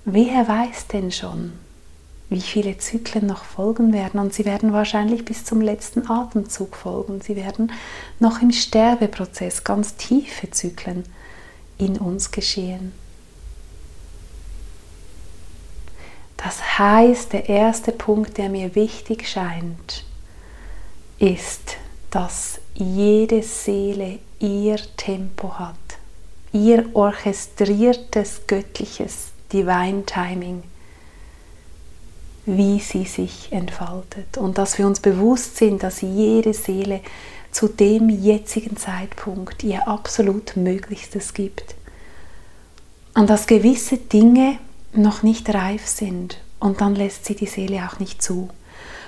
Wer 0.05 0.47
weiß 0.47 0.87
denn 0.87 1.11
schon, 1.11 1.53
wie 2.29 2.41
viele 2.41 2.75
Zyklen 2.79 3.27
noch 3.27 3.43
folgen 3.43 3.93
werden 3.93 4.19
und 4.19 4.33
sie 4.33 4.45
werden 4.45 4.73
wahrscheinlich 4.73 5.25
bis 5.25 5.45
zum 5.45 5.61
letzten 5.61 6.09
Atemzug 6.09 6.75
folgen. 6.75 7.21
Sie 7.21 7.35
werden 7.35 7.71
noch 8.19 8.41
im 8.41 8.51
Sterbeprozess 8.51 9.63
ganz 9.63 9.97
tiefe 9.97 10.49
Zyklen 10.49 11.03
in 11.77 11.99
uns 11.99 12.31
geschehen. 12.31 12.93
Das 16.43 16.79
heißt, 16.79 17.33
der 17.33 17.49
erste 17.49 17.91
Punkt, 17.91 18.37
der 18.37 18.49
mir 18.49 18.73
wichtig 18.73 19.29
scheint, 19.29 20.05
ist, 21.19 21.77
dass 22.09 22.59
jede 22.73 23.43
Seele 23.43 24.19
ihr 24.39 24.77
Tempo 24.97 25.59
hat, 25.59 25.75
ihr 26.51 26.89
orchestriertes 26.93 28.41
göttliches 28.47 29.27
Divine 29.53 30.03
Timing, 30.05 30.63
wie 32.45 32.79
sie 32.79 33.05
sich 33.05 33.51
entfaltet. 33.51 34.37
Und 34.37 34.57
dass 34.57 34.79
wir 34.79 34.87
uns 34.87 34.99
bewusst 34.99 35.57
sind, 35.57 35.83
dass 35.83 36.01
jede 36.01 36.53
Seele 36.53 37.01
zu 37.51 37.67
dem 37.67 38.09
jetzigen 38.09 38.77
Zeitpunkt 38.77 39.63
ihr 39.63 39.87
absolut 39.87 40.55
Möglichstes 40.55 41.33
gibt. 41.33 41.75
Und 43.13 43.29
dass 43.29 43.45
gewisse 43.45 43.97
Dinge 43.97 44.57
noch 44.93 45.23
nicht 45.23 45.53
reif 45.53 45.87
sind 45.87 46.37
und 46.59 46.81
dann 46.81 46.95
lässt 46.95 47.25
sie 47.25 47.35
die 47.35 47.45
Seele 47.45 47.87
auch 47.87 47.99
nicht 47.99 48.21
zu. 48.21 48.49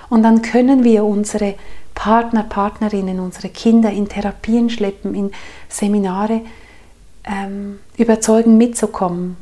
Und 0.08 0.22
dann 0.22 0.42
können 0.42 0.84
wir 0.84 1.04
unsere 1.04 1.54
Partner, 1.94 2.42
Partnerinnen, 2.42 3.20
unsere 3.20 3.48
Kinder 3.48 3.90
in 3.90 4.08
Therapien 4.08 4.70
schleppen, 4.70 5.14
in 5.14 5.32
Seminare 5.68 6.40
ähm, 7.24 7.78
überzeugen 7.96 8.58
mitzukommen, 8.58 9.36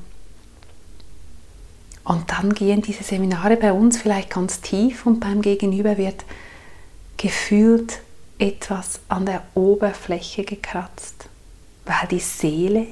und 2.04 2.30
dann 2.32 2.52
gehen 2.52 2.82
diese 2.82 3.04
Seminare 3.04 3.56
bei 3.56 3.72
uns 3.72 3.98
vielleicht 3.98 4.30
ganz 4.30 4.60
tief 4.60 5.06
und 5.06 5.20
beim 5.20 5.40
Gegenüber 5.40 5.98
wird 5.98 6.24
gefühlt 7.16 8.00
etwas 8.38 9.00
an 9.08 9.26
der 9.26 9.44
Oberfläche 9.54 10.44
gekratzt, 10.44 11.28
weil 11.84 12.08
die 12.10 12.18
Seele 12.18 12.86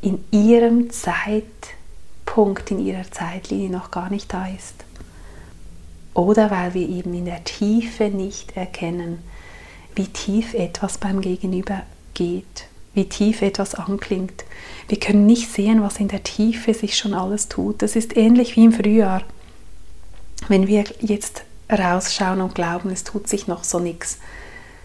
in 0.00 0.24
ihrem 0.32 0.90
Zeitpunkt, 2.32 2.70
in 2.70 2.84
ihrer 2.84 3.10
Zeitlinie 3.10 3.70
noch 3.70 3.90
gar 3.90 4.10
nicht 4.10 4.32
da 4.32 4.46
ist. 4.46 4.74
Oder 6.14 6.50
weil 6.50 6.74
wir 6.74 6.88
eben 6.88 7.14
in 7.14 7.26
der 7.26 7.44
Tiefe 7.44 8.04
nicht 8.04 8.56
erkennen, 8.56 9.18
wie 9.94 10.06
tief 10.06 10.54
etwas 10.54 10.98
beim 10.98 11.20
Gegenüber 11.20 11.82
geht, 12.14 12.66
wie 12.94 13.08
tief 13.08 13.42
etwas 13.42 13.74
anklingt, 13.74 14.44
wir 14.88 14.98
können 14.98 15.26
nicht 15.26 15.50
sehen, 15.50 15.82
was 15.82 15.98
in 15.98 16.08
der 16.08 16.22
Tiefe 16.22 16.74
sich 16.74 16.96
schon 16.96 17.14
alles 17.14 17.48
tut. 17.48 17.82
Das 17.82 17.96
ist 17.96 18.16
ähnlich 18.16 18.56
wie 18.56 18.64
im 18.64 18.72
Frühjahr. 18.72 19.22
Wenn 20.48 20.66
wir 20.66 20.84
jetzt 21.00 21.42
rausschauen 21.70 22.40
und 22.40 22.54
glauben, 22.54 22.90
es 22.90 23.04
tut 23.04 23.28
sich 23.28 23.46
noch 23.46 23.64
so 23.64 23.78
nichts. 23.78 24.18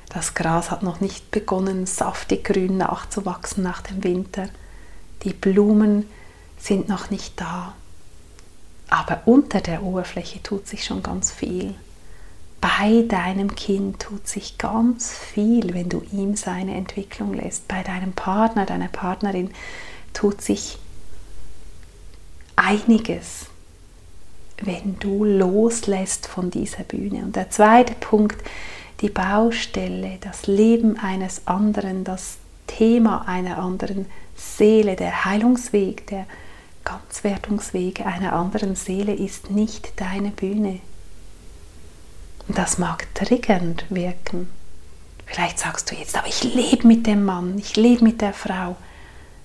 Das 0.10 0.34
Gras 0.34 0.72
hat 0.72 0.84
noch 0.84 1.02
nicht 1.02 1.32
begonnen, 1.32 1.86
saftig 1.86 2.46
grün 2.46 2.78
nachzuwachsen 2.78 3.64
nach 3.64 3.82
dem 3.82 4.04
Winter. 4.04 4.50
Die 5.24 5.34
Blumen 5.34 6.06
sind 6.58 6.90
noch 6.90 7.10
nicht 7.10 7.40
da. 7.40 7.74
Aber 8.90 9.22
unter 9.26 9.62
der 9.62 9.84
Oberfläche 9.84 10.42
tut 10.42 10.68
sich 10.68 10.86
schon 10.86 11.04
ganz 11.04 11.32
viel. 11.32 11.76
Bei 12.62 13.04
deinem 13.08 13.56
Kind 13.56 14.00
tut 14.00 14.28
sich 14.28 14.58
ganz 14.58 15.14
viel, 15.16 15.74
wenn 15.74 15.90
du 15.90 16.02
ihm 16.12 16.36
seine 16.36 16.76
Entwicklung 16.76 17.34
lässt. 17.34 17.68
Bei 17.68 17.84
deinem 17.84 18.14
Partner, 18.14 18.66
deiner 18.66 18.88
Partnerin 18.88 19.52
tut 20.14 20.42
sich 20.42 20.80
einiges, 22.56 23.46
wenn 24.62 24.98
du 25.00 25.24
loslässt 25.24 26.28
von 26.28 26.50
dieser 26.50 26.84
Bühne. 26.84 27.20
Und 27.20 27.36
der 27.36 27.52
zweite 27.52 27.94
Punkt, 27.94 28.42
die 29.02 29.10
Baustelle, 29.10 30.18
das 30.22 30.48
Leben 30.48 30.98
eines 30.98 31.46
anderen, 31.46 32.04
das 32.04 32.38
Thema 32.66 33.28
einer 33.28 33.60
anderen 33.60 34.08
Seele, 34.36 34.96
der 34.96 35.26
Heilungsweg, 35.26 36.08
der 36.08 36.26
Ganzwertungsweg 36.88 38.06
einer 38.06 38.32
anderen 38.32 38.78
Seele 38.78 39.14
ist 39.14 39.52
nicht 39.52 40.00
deine 40.00 40.30
Bühne. 40.30 40.80
Und 42.48 42.58
das 42.58 42.78
mag 42.78 43.14
triggernd 43.14 43.86
wirken. 43.90 44.50
Vielleicht 45.26 45.60
sagst 45.60 45.92
du 45.92 45.96
jetzt, 45.96 46.18
aber 46.18 46.28
ich 46.28 46.44
lebe 46.44 46.88
mit 46.88 47.06
dem 47.06 47.26
Mann, 47.26 47.58
ich 47.58 47.76
lebe 47.76 48.06
mit 48.06 48.22
der 48.22 48.32
Frau. 48.32 48.78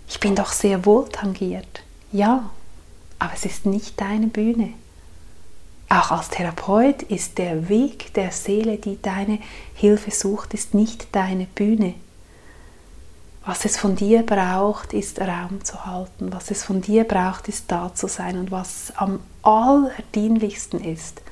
Ich 0.09 0.21
bin 0.21 0.37
doch 0.37 0.53
sehr 0.53 0.87
wohl 0.87 1.09
tangiert. 1.09 1.83
Ja, 2.13 2.51
aber 3.19 3.33
es 3.35 3.45
ist 3.45 3.67
nicht 3.67 4.01
deine 4.01 4.29
Bühne. 4.29 4.75
Auch 5.89 6.13
als 6.13 6.29
Therapeut 6.29 7.03
ist 7.03 7.39
der 7.39 7.69
Weg 7.69 8.15
der 8.15 8.31
Seele, 8.31 8.77
die 8.77 9.03
deine 9.03 9.41
Hilfe 9.75 10.13
sucht, 10.13 10.55
ist 10.55 10.75
nicht 10.75 11.09
deine 11.13 11.47
Bühne. 11.47 11.95
Was 13.45 13.65
es 13.65 13.77
von 13.77 13.97
dir 13.97 14.23
braucht, 14.23 14.93
ist 14.93 15.21
Raum 15.21 15.65
zu 15.65 15.85
halten. 15.85 16.33
Was 16.33 16.51
es 16.51 16.63
von 16.63 16.81
dir 16.81 17.05
braucht, 17.05 17.49
ist 17.49 17.65
da 17.69 17.93
zu 17.93 18.07
sein. 18.07 18.39
Und 18.39 18.51
was 18.51 18.93
am 18.97 19.19
allerdienlichsten 19.43 20.83
ist, 20.83 21.23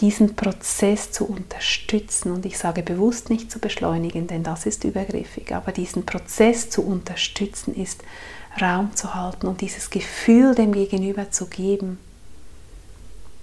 diesen 0.00 0.34
Prozess 0.34 1.12
zu 1.12 1.24
unterstützen. 1.24 2.32
Und 2.32 2.46
ich 2.46 2.58
sage 2.58 2.82
bewusst 2.82 3.30
nicht 3.30 3.50
zu 3.50 3.60
beschleunigen, 3.60 4.26
denn 4.26 4.42
das 4.42 4.66
ist 4.66 4.84
übergriffig. 4.84 5.54
Aber 5.54 5.70
diesen 5.70 6.04
Prozess 6.04 6.68
zu 6.68 6.82
unterstützen 6.82 7.74
ist 7.74 8.02
Raum 8.60 8.94
zu 8.96 9.14
halten 9.14 9.46
und 9.46 9.60
dieses 9.60 9.90
Gefühl 9.90 10.54
dem 10.54 10.72
Gegenüber 10.72 11.30
zu 11.30 11.46
geben, 11.46 11.98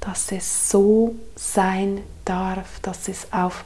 dass 0.02 0.32
es 0.32 0.70
so 0.70 1.16
sein 1.36 2.02
darf, 2.26 2.80
dass 2.82 3.08
es 3.08 3.28
auf, 3.32 3.64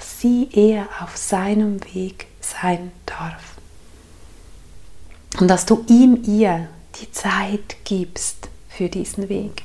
dass 0.00 0.18
sie 0.18 0.48
eher 0.50 0.88
auf 1.02 1.18
seinem 1.18 1.78
Weg 1.92 2.26
sein 2.40 2.90
darf. 3.04 3.56
Und 5.38 5.48
dass 5.48 5.66
du 5.66 5.84
ihm, 5.88 6.22
ihr 6.26 6.68
die 6.98 7.12
Zeit 7.12 7.76
gibst 7.84 8.48
für 8.70 8.88
diesen 8.88 9.28
Weg. 9.28 9.62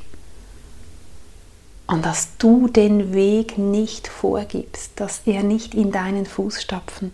Und 1.87 2.05
dass 2.05 2.35
du 2.37 2.67
den 2.67 3.13
Weg 3.13 3.57
nicht 3.57 4.09
vorgibst, 4.09 4.91
dass 4.97 5.21
er 5.25 5.41
nicht 5.41 5.73
in 5.73 5.93
deinen 5.93 6.25
Fußstapfen 6.25 7.13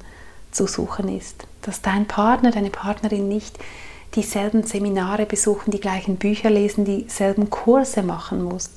zu 0.52 0.66
suchen 0.66 1.08
ist. 1.16 1.46
Dass 1.62 1.84
dein 1.84 2.08
Partner, 2.08 2.50
deine 2.50 2.72
Partnerin 2.72 3.28
nicht 3.28 3.60
dieselben 4.16 4.64
Seminare 4.64 5.28
besuchen, 5.28 5.70
die 5.70 5.80
gleichen 5.80 6.16
Bücher 6.16 6.50
lesen, 6.50 6.86
dieselben 6.86 7.52
Kurse 7.52 8.02
machen 8.02 8.44
muss. 8.44 8.72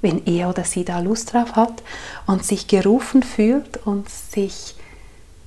Wenn 0.00 0.26
er 0.26 0.50
oder 0.50 0.64
sie 0.64 0.84
da 0.84 1.00
Lust 1.00 1.32
drauf 1.32 1.56
hat 1.56 1.82
und 2.26 2.44
sich 2.44 2.68
gerufen 2.68 3.22
fühlt 3.22 3.86
und 3.86 4.08
sich 4.08 4.74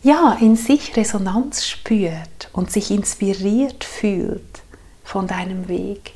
ja 0.02 0.38
in 0.40 0.56
sich 0.56 0.96
Resonanz 0.96 1.66
spürt 1.66 2.50
und 2.54 2.72
sich 2.72 2.92
inspiriert 2.92 3.84
fühlt 3.84 4.62
von 5.04 5.28
deinem 5.28 5.68
Weg. 5.68 6.14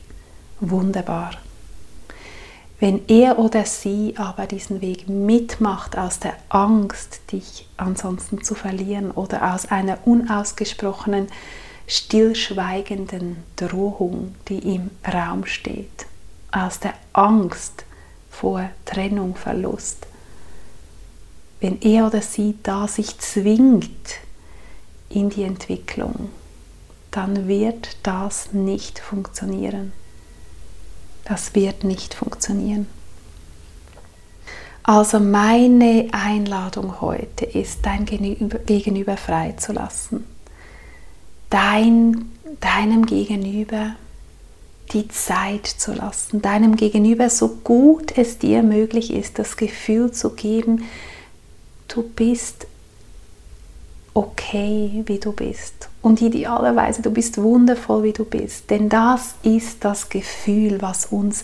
Wunderbar. 0.60 1.32
Wenn 2.80 3.08
er 3.08 3.40
oder 3.40 3.66
sie 3.66 4.16
aber 4.18 4.46
diesen 4.46 4.82
Weg 4.82 5.08
mitmacht 5.08 5.98
aus 5.98 6.20
der 6.20 6.34
Angst, 6.50 7.22
dich 7.32 7.68
ansonsten 7.78 8.44
zu 8.44 8.56
verlieren 8.56 9.12
oder 9.12 9.54
aus 9.54 9.72
einer 9.72 10.00
unausgesprochenen, 10.06 11.28
stillschweigenden 11.88 13.38
Drohung, 13.56 14.36
die 14.50 14.76
im 14.76 14.90
Raum 15.06 15.46
steht, 15.46 16.08
aus 16.52 16.80
der 16.80 16.94
Angst 17.14 17.86
vor 18.34 18.70
Trennung, 18.86 19.36
Verlust, 19.36 20.08
wenn 21.62 21.80
er 21.82 22.08
oder 22.08 22.22
sie 22.22 22.56
da 22.64 22.88
sich 22.88 23.20
zwingt 23.20 24.16
in 25.10 25.30
die 25.30 25.44
Entwicklung, 25.44 26.30
dann 27.12 27.48
wird 27.48 27.98
das 28.04 28.52
nicht 28.52 29.00
funktionieren. 29.00 29.94
Das 31.26 31.56
wird 31.56 31.84
nicht 31.84 32.16
funktionieren. 32.16 32.88
Also 34.82 35.20
meine 35.22 36.10
Einladung 36.12 37.00
heute 37.00 37.46
ist, 37.46 37.86
dein 37.86 38.06
Gegenüber 38.06 39.16
freizulassen. 39.16 40.26
Dein, 41.50 42.30
deinem 42.60 43.06
Gegenüber 43.06 43.96
die 44.94 45.08
Zeit 45.08 45.66
zu 45.68 45.94
lassen, 45.94 46.42
deinem 46.42 46.76
Gegenüber 46.76 47.30
so 47.30 47.50
gut 47.64 48.18
es 48.18 48.38
dir 48.38 48.64
möglich 48.64 49.12
ist, 49.12 49.40
das 49.40 49.58
Gefühl 49.58 50.12
zu 50.12 50.32
geben, 50.32 50.86
du 51.88 52.04
bist 52.04 52.68
okay, 54.14 55.04
wie 55.06 55.20
du 55.20 55.32
bist. 55.32 55.90
Und 56.02 56.22
idealerweise, 56.22 57.02
du 57.02 57.10
bist 57.10 57.38
wundervoll, 57.38 58.04
wie 58.04 58.14
du 58.14 58.26
bist. 58.26 58.70
Denn 58.70 58.90
das 58.90 59.36
ist 59.44 59.84
das 59.84 60.10
Gefühl, 60.10 60.82
was 60.82 61.08
uns 61.08 61.44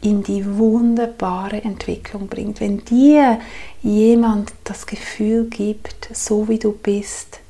in 0.00 0.22
die 0.22 0.44
wunderbare 0.56 1.62
Entwicklung 1.62 2.28
bringt. 2.28 2.60
Wenn 2.60 2.84
dir 2.84 3.40
jemand 3.82 4.52
das 4.64 4.86
Gefühl 4.86 5.44
gibt, 5.44 6.08
so 6.12 6.48
wie 6.48 6.58
du 6.58 6.72
bist, 6.72 7.40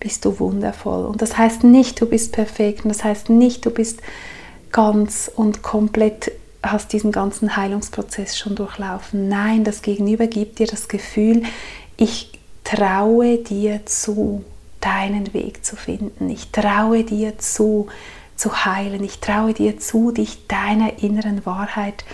bist 0.00 0.24
du 0.24 0.38
wundervoll. 0.38 1.06
Und 1.06 1.22
das 1.22 1.36
heißt 1.36 1.64
nicht, 1.64 2.00
du 2.00 2.06
bist 2.06 2.32
perfekt. 2.32 2.84
Und 2.84 2.90
das 2.90 3.04
heißt 3.04 3.30
nicht, 3.30 3.64
du 3.64 3.70
bist 3.70 4.00
ganz 4.74 5.30
und 5.34 5.62
komplett 5.62 6.32
hast 6.62 6.92
diesen 6.92 7.12
ganzen 7.12 7.56
Heilungsprozess 7.56 8.36
schon 8.36 8.56
durchlaufen. 8.56 9.28
Nein, 9.28 9.62
das 9.62 9.82
Gegenüber 9.82 10.26
gibt 10.26 10.58
dir 10.58 10.66
das 10.66 10.88
Gefühl, 10.88 11.44
ich 11.96 12.32
traue 12.64 13.38
dir 13.38 13.86
zu, 13.86 14.44
deinen 14.80 15.32
Weg 15.32 15.64
zu 15.64 15.76
finden. 15.76 16.28
Ich 16.28 16.50
traue 16.50 17.04
dir 17.04 17.38
zu, 17.38 17.86
zu 18.34 18.64
heilen. 18.64 19.04
Ich 19.04 19.20
traue 19.20 19.54
dir 19.54 19.78
zu, 19.78 20.10
dich 20.10 20.48
deiner 20.48 21.02
inneren 21.02 21.46
Wahrheit 21.46 22.04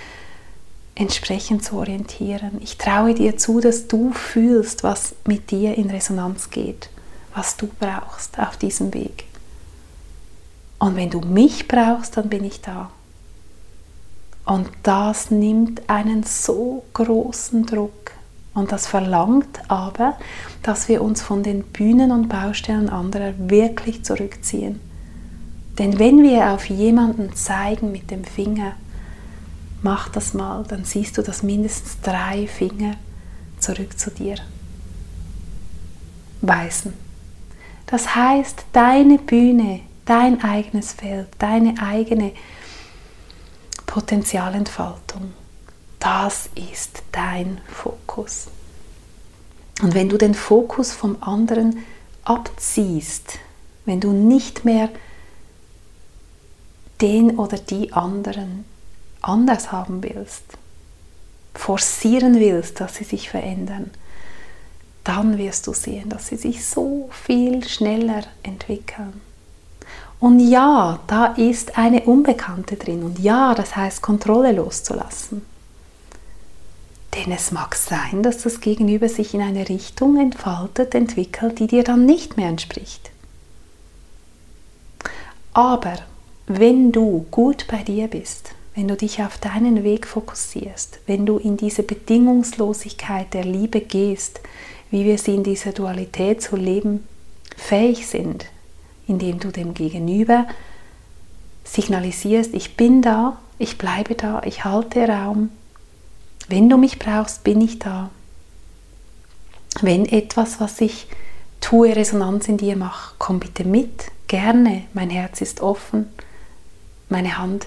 entsprechend 0.95 1.65
zu 1.65 1.77
orientieren. 1.77 2.61
Ich 2.61 2.77
traue 2.77 3.15
dir 3.15 3.39
zu, 3.39 3.61
dass 3.61 3.89
du 3.89 4.13
fühlst, 4.13 4.83
was 4.83 5.15
mit 5.25 5.51
dir 5.51 5.79
in 5.79 5.89
Resonanz 5.89 6.51
geht, 6.51 6.91
was 7.35 7.57
du 7.57 7.71
brauchst 7.81 8.39
auf 8.39 8.59
diesem 8.59 8.93
Weg. 8.93 9.30
Und 10.81 10.97
wenn 10.97 11.11
du 11.11 11.21
mich 11.21 11.69
brauchst, 11.69 12.17
dann 12.17 12.29
bin 12.29 12.43
ich 12.43 12.61
da. 12.63 12.91
Und 14.45 14.69
das 14.83 15.31
nimmt 15.31 15.89
einen 15.89 16.25
so 16.25 16.83
großen 16.95 17.67
Druck 17.67 18.11
und 18.55 18.73
das 18.73 18.87
verlangt 18.89 19.61
aber, 19.69 20.17
dass 20.63 20.89
wir 20.89 21.03
uns 21.03 21.23
von 21.23 21.43
den 21.43 21.63
Bühnen 21.63 22.11
und 22.11 22.29
Baustellen 22.29 22.89
anderer 22.89 23.33
wirklich 23.39 24.05
zurückziehen. 24.05 24.81
Denn 25.79 25.99
wenn 25.99 26.23
wir 26.23 26.51
auf 26.51 26.65
jemanden 26.69 27.35
zeigen 27.37 27.93
mit 27.93 28.11
dem 28.11 28.25
Finger, 28.25 28.73
mach 29.83 30.09
das 30.09 30.35
mal, 30.35 30.65
dann 30.67 30.85
siehst 30.85 31.17
du, 31.17 31.23
dass 31.23 31.43
mindestens 31.43 32.01
drei 32.01 32.47
Finger 32.49 32.95
zurück 33.61 33.99
zu 33.99 34.11
dir 34.11 34.37
weisen. 36.41 36.95
Das 37.87 38.15
heißt, 38.15 38.65
deine 38.73 39.19
Bühne, 39.19 39.81
dein 40.05 40.43
eigenes 40.43 40.93
Feld, 40.93 41.29
deine 41.39 41.75
eigene 41.81 42.33
Potenzialentfaltung 43.87 45.33
das 46.01 46.49
ist 46.55 47.03
dein 47.13 47.61
Fokus. 47.71 48.49
Und 49.83 49.95
wenn 49.95 50.09
du 50.09 50.17
den 50.17 50.35
Fokus 50.35 50.93
vom 50.93 51.23
anderen 51.23 51.85
abziehst, 52.25 53.39
wenn 53.85 54.01
du 54.01 54.13
nicht 54.13 54.65
mehr 54.65 54.89
den 57.01 57.39
oder 57.39 57.59
die 57.59 57.93
anderen 57.93 58.65
anders 59.21 59.73
haben 59.73 60.03
willst, 60.03 60.45
forcieren 61.55 62.41
willst, 62.41 62.81
dass 62.81 62.97
sie 62.97 63.05
sich 63.05 63.29
verändern, 63.29 63.91
dann 65.05 65.39
wirst 65.39 65.67
du 65.67 65.73
sehen, 65.73 66.09
dass 66.09 66.29
sie 66.29 66.37
sich 66.37 66.65
so 66.65 67.09
viel 67.13 67.67
schneller 67.67 68.23
entwickeln. 68.43 69.21
Und 70.21 70.39
ja, 70.39 71.01
da 71.07 71.27
ist 71.27 71.79
eine 71.79 72.03
Unbekannte 72.03 72.77
drin. 72.77 73.03
Und 73.03 73.19
ja, 73.19 73.55
das 73.55 73.75
heißt, 73.75 74.03
Kontrolle 74.03 74.53
loszulassen. 74.53 75.43
Denn 77.15 77.33
es 77.33 77.51
mag 77.51 77.75
sein, 77.75 78.23
dass 78.23 78.43
das 78.43 78.61
Gegenüber 78.61 79.09
sich 79.09 79.35
in 79.35 79.41
eine 79.41 79.69
Richtung 79.69 80.21
entfaltet, 80.21 80.95
entwickelt, 80.95 81.59
die 81.59 81.67
dir 81.67 81.83
dann 81.83 82.07
nicht 82.07 82.37
mehr 82.37 82.49
entspricht. 82.49 83.11
Aber 85.53 85.95
wenn 86.47 86.93
du 86.93 87.27
gut 87.31 87.67
bei 87.69 87.83
dir 87.83 88.07
bist, 88.07 88.51
wenn 88.75 88.87
du 88.87 88.97
dich 88.97 89.23
auf 89.23 89.39
deinen 89.39 89.83
Weg 89.83 90.07
fokussierst, 90.07 91.01
wenn 91.07 91.27
du 91.27 91.39
in 91.39 91.57
diese 91.57 91.83
Bedingungslosigkeit 91.83 93.35
der 93.35 93.45
Liebe 93.45 93.81
gehst, 93.81 94.41
wie 94.91 95.05
wir 95.05 95.19
sie 95.19 95.35
in 95.35 95.43
dieser 95.43 95.73
Dualität 95.73 96.43
zu 96.43 96.57
leben 96.57 97.07
fähig 97.57 98.07
sind, 98.07 98.47
indem 99.11 99.41
du 99.41 99.51
dem 99.51 99.75
Gegenüber 99.75 100.47
signalisierst, 101.65 102.55
ich 102.55 102.77
bin 102.77 103.03
da, 103.03 103.39
ich 103.59 103.77
bleibe 103.77 104.15
da, 104.15 104.43
ich 104.45 104.65
halte 104.65 105.07
Raum. 105.07 105.51
Wenn 106.49 106.69
du 106.69 106.79
mich 106.79 106.99
brauchst, 106.99 107.45
bin 107.45 107.61
ich 107.61 107.79
da. 107.79 108.11
Wenn 109.83 110.07
etwas, 110.07 110.61
was 110.61 110.81
ich 110.81 111.07
tue, 111.61 111.95
Resonanz 111.95 112.49
in 112.49 112.57
dir 112.57 112.77
macht, 112.77 113.17
komm 113.19 113.41
bitte 113.41 113.65
mit, 113.65 114.11
gerne, 114.27 114.85
mein 114.95 115.11
Herz 115.11 115.41
ist 115.41 115.61
offen, 115.61 116.09
meine 117.09 117.37
Hand 117.37 117.67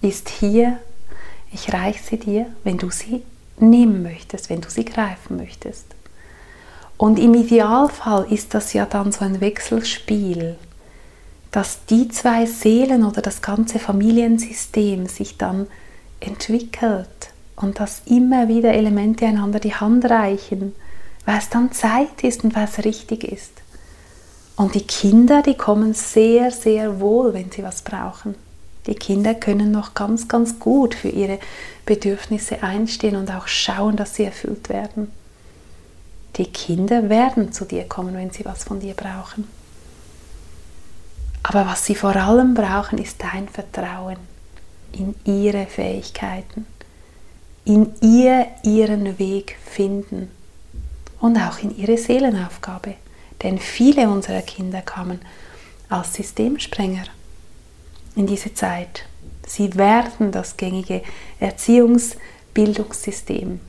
ist 0.00 0.28
hier, 0.28 0.78
ich 1.52 1.72
reiche 1.72 2.02
sie 2.02 2.18
dir, 2.18 2.46
wenn 2.64 2.78
du 2.78 2.90
sie 2.90 3.22
nehmen 3.58 4.02
möchtest, 4.02 4.50
wenn 4.50 4.60
du 4.60 4.70
sie 4.70 4.84
greifen 4.84 5.36
möchtest. 5.36 5.86
Und 6.96 7.18
im 7.18 7.34
Idealfall 7.34 8.26
ist 8.30 8.54
das 8.54 8.72
ja 8.72 8.86
dann 8.86 9.12
so 9.12 9.24
ein 9.24 9.40
Wechselspiel, 9.40 10.56
dass 11.50 11.84
die 11.86 12.08
zwei 12.08 12.46
Seelen 12.46 13.04
oder 13.04 13.22
das 13.22 13.42
ganze 13.42 13.78
Familiensystem 13.78 15.06
sich 15.06 15.38
dann 15.38 15.66
entwickelt 16.20 17.30
und 17.56 17.80
dass 17.80 18.02
immer 18.06 18.48
wieder 18.48 18.72
Elemente 18.74 19.26
einander 19.26 19.60
die 19.60 19.74
Hand 19.74 20.04
reichen, 20.04 20.74
weil 21.24 21.38
es 21.38 21.48
dann 21.48 21.72
Zeit 21.72 22.22
ist 22.22 22.44
und 22.44 22.54
weil 22.54 22.64
es 22.64 22.84
richtig 22.84 23.24
ist. 23.24 23.52
Und 24.56 24.74
die 24.74 24.86
Kinder, 24.86 25.42
die 25.42 25.54
kommen 25.54 25.92
sehr, 25.94 26.50
sehr 26.50 27.00
wohl, 27.00 27.34
wenn 27.34 27.50
sie 27.50 27.62
was 27.62 27.82
brauchen. 27.82 28.34
Die 28.86 28.94
Kinder 28.94 29.34
können 29.34 29.70
noch 29.70 29.94
ganz, 29.94 30.28
ganz 30.28 30.58
gut 30.58 30.94
für 30.94 31.08
ihre 31.08 31.38
Bedürfnisse 31.84 32.62
einstehen 32.62 33.16
und 33.16 33.30
auch 33.30 33.48
schauen, 33.48 33.96
dass 33.96 34.14
sie 34.14 34.24
erfüllt 34.24 34.68
werden. 34.68 35.10
Die 36.36 36.46
Kinder 36.46 37.08
werden 37.08 37.52
zu 37.52 37.64
dir 37.64 37.84
kommen, 37.84 38.14
wenn 38.14 38.30
sie 38.30 38.44
was 38.44 38.64
von 38.64 38.80
dir 38.80 38.94
brauchen. 38.94 39.48
Aber 41.48 41.64
was 41.64 41.86
sie 41.86 41.94
vor 41.94 42.16
allem 42.16 42.54
brauchen, 42.54 42.98
ist 42.98 43.22
dein 43.22 43.48
Vertrauen 43.48 44.16
in 44.90 45.14
ihre 45.24 45.66
Fähigkeiten, 45.66 46.66
in 47.64 47.94
ihr 48.00 48.48
ihren 48.64 49.20
Weg 49.20 49.56
finden 49.64 50.32
und 51.20 51.38
auch 51.38 51.60
in 51.60 51.78
ihre 51.78 51.98
Seelenaufgabe. 51.98 52.94
Denn 53.44 53.60
viele 53.60 54.08
unserer 54.08 54.42
Kinder 54.42 54.82
kamen 54.82 55.20
als 55.88 56.14
Systemsprenger 56.14 57.04
in 58.16 58.26
diese 58.26 58.52
Zeit. 58.52 59.04
Sie 59.46 59.76
werden 59.76 60.32
das 60.32 60.56
gängige 60.56 61.02
Erziehungsbildungssystem 61.38 63.60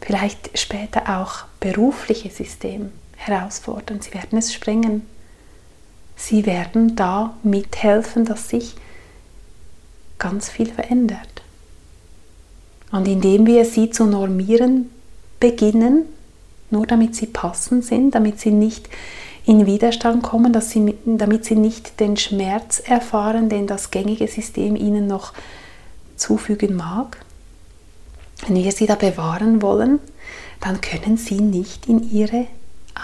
vielleicht 0.00 0.58
später 0.58 1.20
auch 1.20 1.44
berufliche 1.60 2.30
System 2.30 2.90
herausfordern. 3.16 4.00
Sie 4.00 4.14
werden 4.14 4.38
es 4.38 4.54
sprengen. 4.54 5.17
Sie 6.18 6.44
werden 6.46 6.96
da 6.96 7.36
mithelfen, 7.44 8.24
dass 8.24 8.48
sich 8.48 8.74
ganz 10.18 10.50
viel 10.50 10.66
verändert. 10.66 11.42
Und 12.90 13.06
indem 13.06 13.46
wir 13.46 13.64
sie 13.64 13.90
zu 13.90 14.04
normieren 14.04 14.90
beginnen, 15.38 16.06
nur 16.70 16.86
damit 16.86 17.14
sie 17.14 17.26
passend 17.26 17.84
sind, 17.84 18.14
damit 18.14 18.40
sie 18.40 18.50
nicht 18.50 18.88
in 19.46 19.64
Widerstand 19.64 20.24
kommen, 20.24 20.52
dass 20.52 20.70
sie, 20.70 20.94
damit 21.06 21.44
sie 21.44 21.54
nicht 21.54 22.00
den 22.00 22.16
Schmerz 22.16 22.80
erfahren, 22.84 23.48
den 23.48 23.68
das 23.68 23.92
gängige 23.92 24.26
System 24.26 24.74
ihnen 24.74 25.06
noch 25.06 25.32
zufügen 26.16 26.74
mag, 26.74 27.18
wenn 28.46 28.56
wir 28.56 28.72
sie 28.72 28.86
da 28.86 28.96
bewahren 28.96 29.62
wollen, 29.62 30.00
dann 30.60 30.80
können 30.80 31.16
sie 31.16 31.40
nicht 31.40 31.86
in 31.86 32.10
ihre 32.10 32.48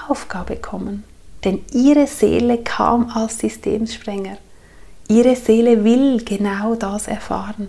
Aufgabe 0.09 0.57
kommen. 0.57 1.05
Denn 1.45 1.63
ihre 1.73 2.07
Seele 2.07 2.59
kam 2.59 3.11
als 3.11 3.39
Systemsprenger. 3.39 4.39
Ihre 5.09 5.37
Seele 5.37 5.85
will 5.85 6.25
genau 6.25 6.75
das 6.75 7.09
erfahren, 7.09 7.69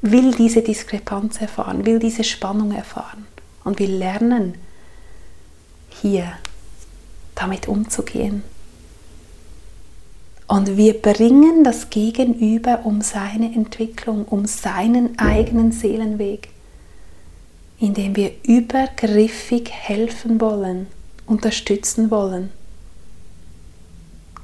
will 0.00 0.32
diese 0.32 0.62
Diskrepanz 0.62 1.40
erfahren, 1.40 1.84
will 1.84 1.98
diese 1.98 2.24
Spannung 2.24 2.72
erfahren 2.72 3.26
und 3.64 3.78
will 3.78 3.92
lernen, 3.92 4.54
hier 5.90 6.32
damit 7.34 7.68
umzugehen. 7.68 8.42
Und 10.46 10.76
wir 10.76 10.94
bringen 10.94 11.64
das 11.64 11.90
Gegenüber 11.90 12.80
um 12.84 13.02
seine 13.02 13.52
Entwicklung, 13.54 14.24
um 14.24 14.46
seinen 14.46 15.18
eigenen 15.18 15.72
Seelenweg 15.72 16.48
indem 17.78 18.16
wir 18.16 18.32
übergriffig 18.42 19.70
helfen 19.70 20.40
wollen, 20.40 20.86
unterstützen 21.26 22.10
wollen, 22.10 22.50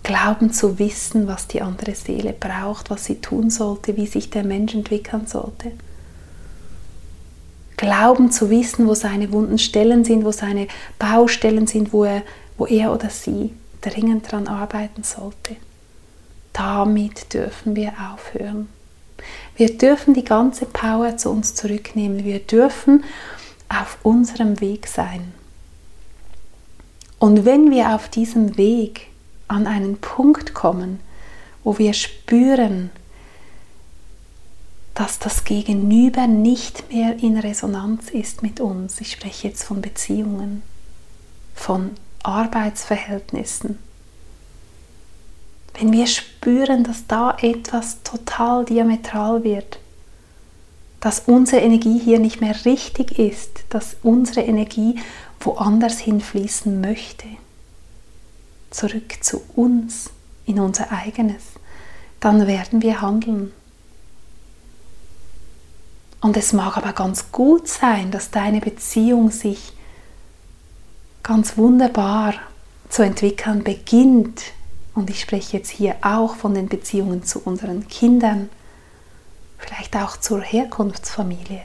glauben 0.03 0.53
zu 0.53 0.79
wissen, 0.79 1.27
was 1.27 1.47
die 1.47 1.63
andere 1.63 1.95
Seele 1.95 2.33
braucht, 2.33 2.91
was 2.91 3.05
sie 3.05 3.21
tun 3.21 3.51
sollte, 3.51 3.97
wie 3.97 4.07
sich 4.07 4.31
der 4.31 4.45
Mensch 4.45 4.75
entwickeln 4.75 5.27
sollte. 5.27 5.73
Glauben 7.77 8.31
zu 8.31 8.51
wissen, 8.51 8.87
wo 8.87 8.95
seine 8.95 9.33
wunden 9.33 9.59
Stellen 9.59 10.05
sind, 10.05 10.25
wo 10.25 10.33
seine 10.33 10.69
Baustellen 10.99 11.67
sind, 11.67 11.93
wo 11.93 12.05
er, 12.05 12.23
wo 12.57 12.67
er 12.67 12.93
oder 12.93 13.11
sie 13.11 13.53
dringend 13.81 14.27
daran 14.27 14.47
arbeiten 14.47 15.03
sollte. 15.03 15.57
Damit 16.53 17.33
dürfen 17.35 17.75
wir 17.75 17.93
aufhören. 18.13 18.69
Wir 19.57 19.77
dürfen 19.77 20.15
die 20.15 20.25
ganze 20.25 20.67
Power 20.67 21.17
zu 21.17 21.31
uns 21.31 21.55
zurücknehmen. 21.55 22.25
Wir 22.25 22.41
dürfen 22.41 23.05
auf 23.69 23.99
unserem 24.03 24.61
Weg 24.61 24.87
sein. 24.87 25.33
Und 27.19 27.45
wenn 27.45 27.71
wir 27.71 27.95
auf 27.95 28.09
diesem 28.09 28.57
Weg 28.57 29.12
an 29.53 29.67
einen 29.67 29.99
Punkt 29.99 30.55
kommen, 30.55 31.01
wo 31.65 31.79
wir 31.79 31.93
spüren, 31.93 32.91
dass 34.95 35.19
das 35.19 35.45
Gegenüber 35.45 36.27
nicht 36.27 36.93
mehr 36.93 37.23
in 37.23 37.39
Resonanz 37.39 38.11
ist 38.11 38.43
mit 38.43 38.61
uns, 38.61 39.01
ich 39.01 39.13
spreche 39.13 39.49
jetzt 39.49 39.65
von 39.65 39.81
Beziehungen, 39.81 40.63
von 41.55 41.93
Arbeitsverhältnissen, 42.23 43.79
wenn 45.75 45.93
wir 45.93 46.07
spüren, 46.07 46.85
dass 46.85 47.07
da 47.07 47.37
etwas 47.41 48.03
total 48.03 48.65
diametral 48.65 49.43
wird, 49.43 49.79
dass 51.01 51.21
unsere 51.21 51.63
Energie 51.63 51.99
hier 51.99 52.19
nicht 52.19 52.41
mehr 52.41 52.65
richtig 52.65 53.19
ist, 53.19 53.65
dass 53.71 53.97
unsere 54.03 54.43
Energie 54.43 55.01
woanders 55.41 55.99
hinfließen 55.99 56.81
möchte, 56.81 57.27
zurück 58.73 59.23
zu 59.23 59.43
uns, 59.55 60.11
in 60.45 60.59
unser 60.59 60.91
eigenes, 60.91 61.43
dann 62.21 62.47
werden 62.47 62.83
wir 62.83 63.01
handeln. 63.01 63.53
Und 66.21 66.37
es 66.37 66.53
mag 66.53 66.77
aber 66.77 66.93
ganz 66.93 67.31
gut 67.33 67.69
sein, 67.69 68.11
dass 68.11 68.31
deine 68.31 68.61
Beziehung 68.61 69.31
sich 69.31 69.73
ganz 71.23 71.57
wunderbar 71.57 72.35
zu 72.89 73.03
entwickeln 73.03 73.63
beginnt 73.63 74.43
und 74.95 75.09
ich 75.09 75.21
spreche 75.21 75.57
jetzt 75.57 75.71
hier 75.71 75.97
auch 76.03 76.37
von 76.37 76.55
den 76.55 76.69
Beziehungen 76.69 77.25
zu 77.25 77.41
unseren 77.41 77.89
Kindern, 77.89 78.51
vielleicht 79.59 79.97
auch 79.97 80.17
zur 80.17 80.43
Herkunftsfamilie, 80.43 81.63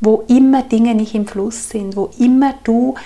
wo 0.00 0.24
immer 0.28 0.62
Dinge 0.62 0.94
nicht 0.94 1.14
im 1.14 1.26
Fluss 1.26 1.68
sind, 1.68 1.96
wo 1.96 2.10
immer 2.18 2.54
du 2.64 2.96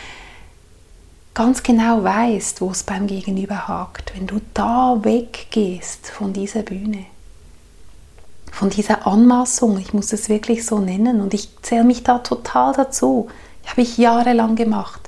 ganz 1.34 1.62
genau 1.62 2.02
weißt, 2.02 2.60
wo 2.60 2.70
es 2.70 2.82
beim 2.82 3.06
Gegenüber 3.06 3.68
hakt, 3.68 4.12
wenn 4.14 4.26
du 4.26 4.40
da 4.54 4.98
weggehst 5.02 6.08
von 6.08 6.32
dieser 6.32 6.62
Bühne, 6.62 7.06
von 8.50 8.70
dieser 8.70 9.06
Anmaßung, 9.06 9.78
ich 9.78 9.92
muss 9.94 10.12
es 10.12 10.28
wirklich 10.28 10.66
so 10.66 10.78
nennen 10.78 11.20
und 11.20 11.34
ich 11.34 11.48
zähle 11.62 11.84
mich 11.84 12.02
da 12.02 12.18
total 12.18 12.72
dazu, 12.72 13.28
habe 13.66 13.82
ich 13.82 13.96
jahrelang 13.96 14.56
gemacht. 14.56 15.00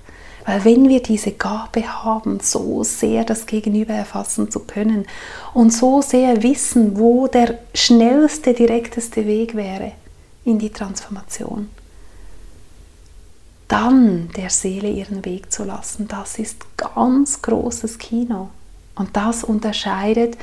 Weil 0.44 0.64
wenn 0.64 0.88
wir 0.88 1.02
diese 1.02 1.32
Gabe 1.32 1.86
haben, 1.86 2.40
so 2.40 2.82
sehr 2.82 3.24
das 3.24 3.46
Gegenüber 3.46 3.94
erfassen 3.94 4.50
zu 4.50 4.60
können 4.60 5.06
und 5.54 5.72
so 5.72 6.02
sehr 6.02 6.42
wissen, 6.42 6.98
wo 6.98 7.28
der 7.28 7.58
schnellste, 7.74 8.52
direkteste 8.52 9.26
Weg 9.26 9.54
wäre 9.54 9.92
in 10.44 10.58
die 10.58 10.70
Transformation, 10.70 11.70
dann 13.72 14.28
der 14.36 14.50
Seele 14.50 14.90
ihren 14.90 15.24
Weg 15.24 15.50
zu 15.50 15.64
lassen, 15.64 16.06
das 16.06 16.38
ist 16.38 16.76
ganz 16.76 17.40
großes 17.40 17.96
Kino. 17.96 18.50
Und 18.94 19.16
das 19.16 19.42
unterscheidet 19.44 20.36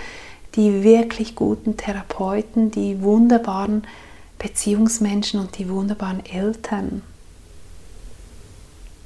die 0.55 0.81
wirklich 0.81 1.35
guten 1.35 1.77
Therapeuten, 1.77 2.71
die 2.71 3.03
wunderbaren 3.03 3.83
Beziehungsmenschen 4.39 5.39
und 5.39 5.59
die 5.59 5.69
wunderbaren 5.69 6.25
Eltern 6.25 7.03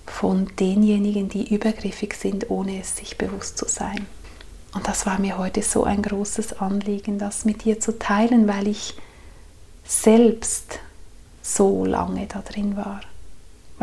von 0.05 0.49
denjenigen, 0.57 1.27
die 1.27 1.53
übergriffig 1.53 2.13
sind, 2.13 2.49
ohne 2.49 2.79
es 2.79 2.95
sich 2.95 3.17
bewusst 3.17 3.57
zu 3.57 3.67
sein. 3.67 4.05
Und 4.73 4.87
das 4.87 5.05
war 5.05 5.19
mir 5.19 5.37
heute 5.37 5.61
so 5.63 5.83
ein 5.83 6.01
großes 6.01 6.61
Anliegen, 6.61 7.19
das 7.19 7.43
mit 7.43 7.65
dir 7.65 7.81
zu 7.81 7.99
teilen, 7.99 8.47
weil 8.47 8.69
ich 8.69 8.95
selbst 9.83 10.79
so 11.41 11.83
lange 11.83 12.25
da 12.27 12.39
drin 12.39 12.77
war. 12.77 13.01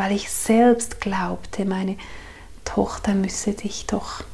Weil 0.01 0.13
ich 0.13 0.31
selbst 0.31 1.03
glaubte, 1.03 1.67
meine 1.67 1.99
Tochter 2.65 3.13
müsse 3.13 3.53
dich 3.53 3.85
doch 3.85 4.25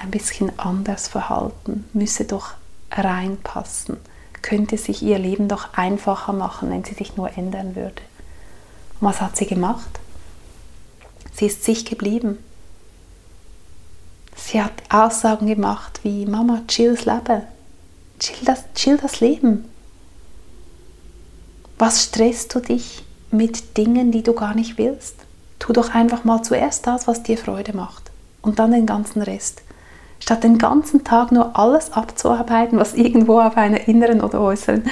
ein 0.00 0.10
bisschen 0.10 0.58
anders 0.58 1.08
verhalten, 1.08 1.84
müsse 1.92 2.24
doch 2.24 2.54
reinpassen, 2.90 3.98
könnte 4.40 4.78
sich 4.78 5.02
ihr 5.02 5.18
Leben 5.18 5.46
doch 5.46 5.74
einfacher 5.74 6.32
machen, 6.32 6.70
wenn 6.70 6.84
sie 6.84 6.94
sich 6.94 7.18
nur 7.18 7.36
ändern 7.36 7.76
würde. 7.76 8.00
Und 8.98 9.08
was 9.08 9.20
hat 9.20 9.36
sie 9.36 9.44
gemacht? 9.44 10.00
Sie 11.34 11.48
ist 11.48 11.64
sich 11.64 11.84
geblieben. 11.84 12.38
Sie 14.34 14.62
hat 14.62 14.84
Aussagen 14.88 15.46
gemacht 15.46 16.00
wie 16.02 16.24
Mama, 16.24 16.62
chill 16.66 16.94
das 16.94 17.04
Leben, 17.04 17.42
chill 18.20 18.44
das, 18.46 18.64
chill 18.74 18.96
das 18.96 19.20
Leben. 19.20 19.66
Was 21.76 22.04
stresst 22.04 22.54
du 22.54 22.60
dich 22.60 23.04
mit 23.36 23.76
Dingen, 23.76 24.12
die 24.12 24.22
du 24.22 24.32
gar 24.32 24.54
nicht 24.54 24.78
willst? 24.78 25.16
Tu 25.58 25.72
doch 25.72 25.94
einfach 25.94 26.24
mal 26.24 26.42
zuerst 26.42 26.86
das, 26.86 27.06
was 27.06 27.22
dir 27.22 27.38
Freude 27.38 27.76
macht 27.76 28.10
und 28.42 28.58
dann 28.58 28.72
den 28.72 28.86
ganzen 28.86 29.22
Rest. 29.22 29.62
Statt 30.20 30.44
den 30.44 30.58
ganzen 30.58 31.04
Tag 31.04 31.32
nur 31.32 31.58
alles 31.58 31.92
abzuarbeiten, 31.92 32.78
was 32.78 32.94
irgendwo 32.94 33.40
auf 33.40 33.56
einer 33.56 33.88
inneren 33.88 34.20
oder 34.20 34.40
äußeren 34.40 34.84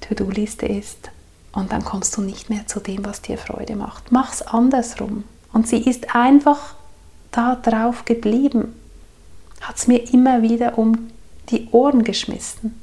To-Do-Liste 0.00 0.66
ist. 0.66 1.10
Und 1.52 1.72
dann 1.72 1.84
kommst 1.84 2.16
du 2.16 2.22
nicht 2.22 2.50
mehr 2.50 2.66
zu 2.66 2.80
dem, 2.80 3.04
was 3.04 3.22
dir 3.22 3.38
Freude 3.38 3.76
macht. 3.76 4.12
Mach's 4.12 4.42
andersrum. 4.42 5.24
Und 5.52 5.68
sie 5.68 5.78
ist 5.78 6.14
einfach 6.14 6.74
da 7.32 7.56
drauf 7.56 8.04
geblieben. 8.04 8.74
Hat 9.60 9.76
es 9.76 9.86
mir 9.86 10.12
immer 10.12 10.42
wieder 10.42 10.78
um 10.78 11.10
die 11.50 11.68
Ohren 11.72 12.04
geschmissen. 12.04 12.80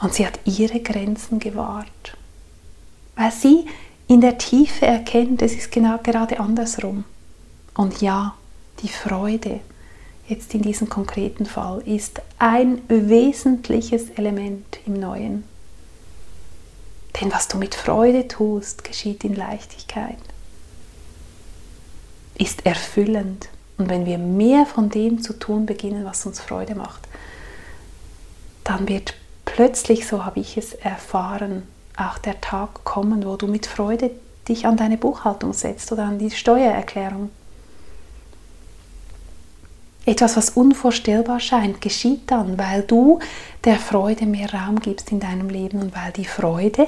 Und 0.00 0.14
sie 0.14 0.26
hat 0.26 0.38
ihre 0.44 0.80
Grenzen 0.80 1.38
gewahrt. 1.38 2.16
Weil 3.16 3.32
sie 3.32 3.66
in 4.06 4.20
der 4.20 4.38
Tiefe 4.38 4.86
erkennt, 4.86 5.42
es 5.42 5.54
ist 5.54 5.72
genau 5.72 5.98
gerade 6.02 6.38
andersrum. 6.38 7.04
Und 7.74 8.00
ja, 8.00 8.34
die 8.82 8.88
Freude, 8.88 9.60
jetzt 10.28 10.54
in 10.54 10.62
diesem 10.62 10.88
konkreten 10.88 11.46
Fall, 11.46 11.80
ist 11.86 12.20
ein 12.38 12.82
wesentliches 12.88 14.10
Element 14.10 14.78
im 14.86 14.94
Neuen. 14.94 15.44
Denn 17.20 17.32
was 17.32 17.48
du 17.48 17.56
mit 17.56 17.74
Freude 17.74 18.28
tust, 18.28 18.84
geschieht 18.84 19.24
in 19.24 19.34
Leichtigkeit, 19.34 20.18
ist 22.38 22.66
erfüllend. 22.66 23.48
Und 23.78 23.88
wenn 23.88 24.06
wir 24.06 24.18
mehr 24.18 24.66
von 24.66 24.90
dem 24.90 25.22
zu 25.22 25.32
tun 25.32 25.66
beginnen, 25.66 26.04
was 26.04 26.26
uns 26.26 26.40
Freude 26.40 26.74
macht, 26.74 27.08
dann 28.64 28.88
wird 28.88 29.14
plötzlich, 29.44 30.06
so 30.06 30.24
habe 30.24 30.40
ich 30.40 30.56
es 30.56 30.74
erfahren, 30.74 31.62
auch 31.96 32.18
der 32.18 32.40
Tag 32.40 32.84
kommen, 32.84 33.24
wo 33.24 33.36
du 33.36 33.46
mit 33.46 33.66
Freude 33.66 34.10
dich 34.48 34.66
an 34.66 34.76
deine 34.76 34.96
Buchhaltung 34.96 35.52
setzt 35.52 35.90
oder 35.92 36.04
an 36.04 36.18
die 36.18 36.30
Steuererklärung. 36.30 37.30
Etwas, 40.04 40.36
was 40.36 40.50
unvorstellbar 40.50 41.40
scheint, 41.40 41.80
geschieht 41.80 42.30
dann, 42.30 42.56
weil 42.58 42.82
du 42.82 43.18
der 43.64 43.76
Freude 43.76 44.24
mehr 44.24 44.52
Raum 44.54 44.78
gibst 44.78 45.10
in 45.10 45.18
deinem 45.18 45.48
Leben 45.48 45.80
und 45.80 45.96
weil 45.96 46.12
die 46.12 46.24
Freude 46.24 46.86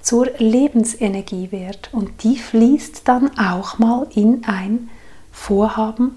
zur 0.00 0.30
Lebensenergie 0.38 1.50
wird. 1.50 1.92
Und 1.92 2.22
die 2.22 2.38
fließt 2.38 3.08
dann 3.08 3.36
auch 3.36 3.78
mal 3.78 4.06
in 4.14 4.44
ein 4.44 4.88
Vorhaben, 5.32 6.16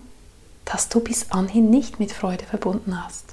das 0.63 0.89
du 0.89 0.99
bis 0.99 1.31
anhin 1.31 1.71
nicht 1.71 1.99
mit 1.99 2.11
Freude 2.11 2.45
verbunden 2.45 3.03
hast. 3.03 3.32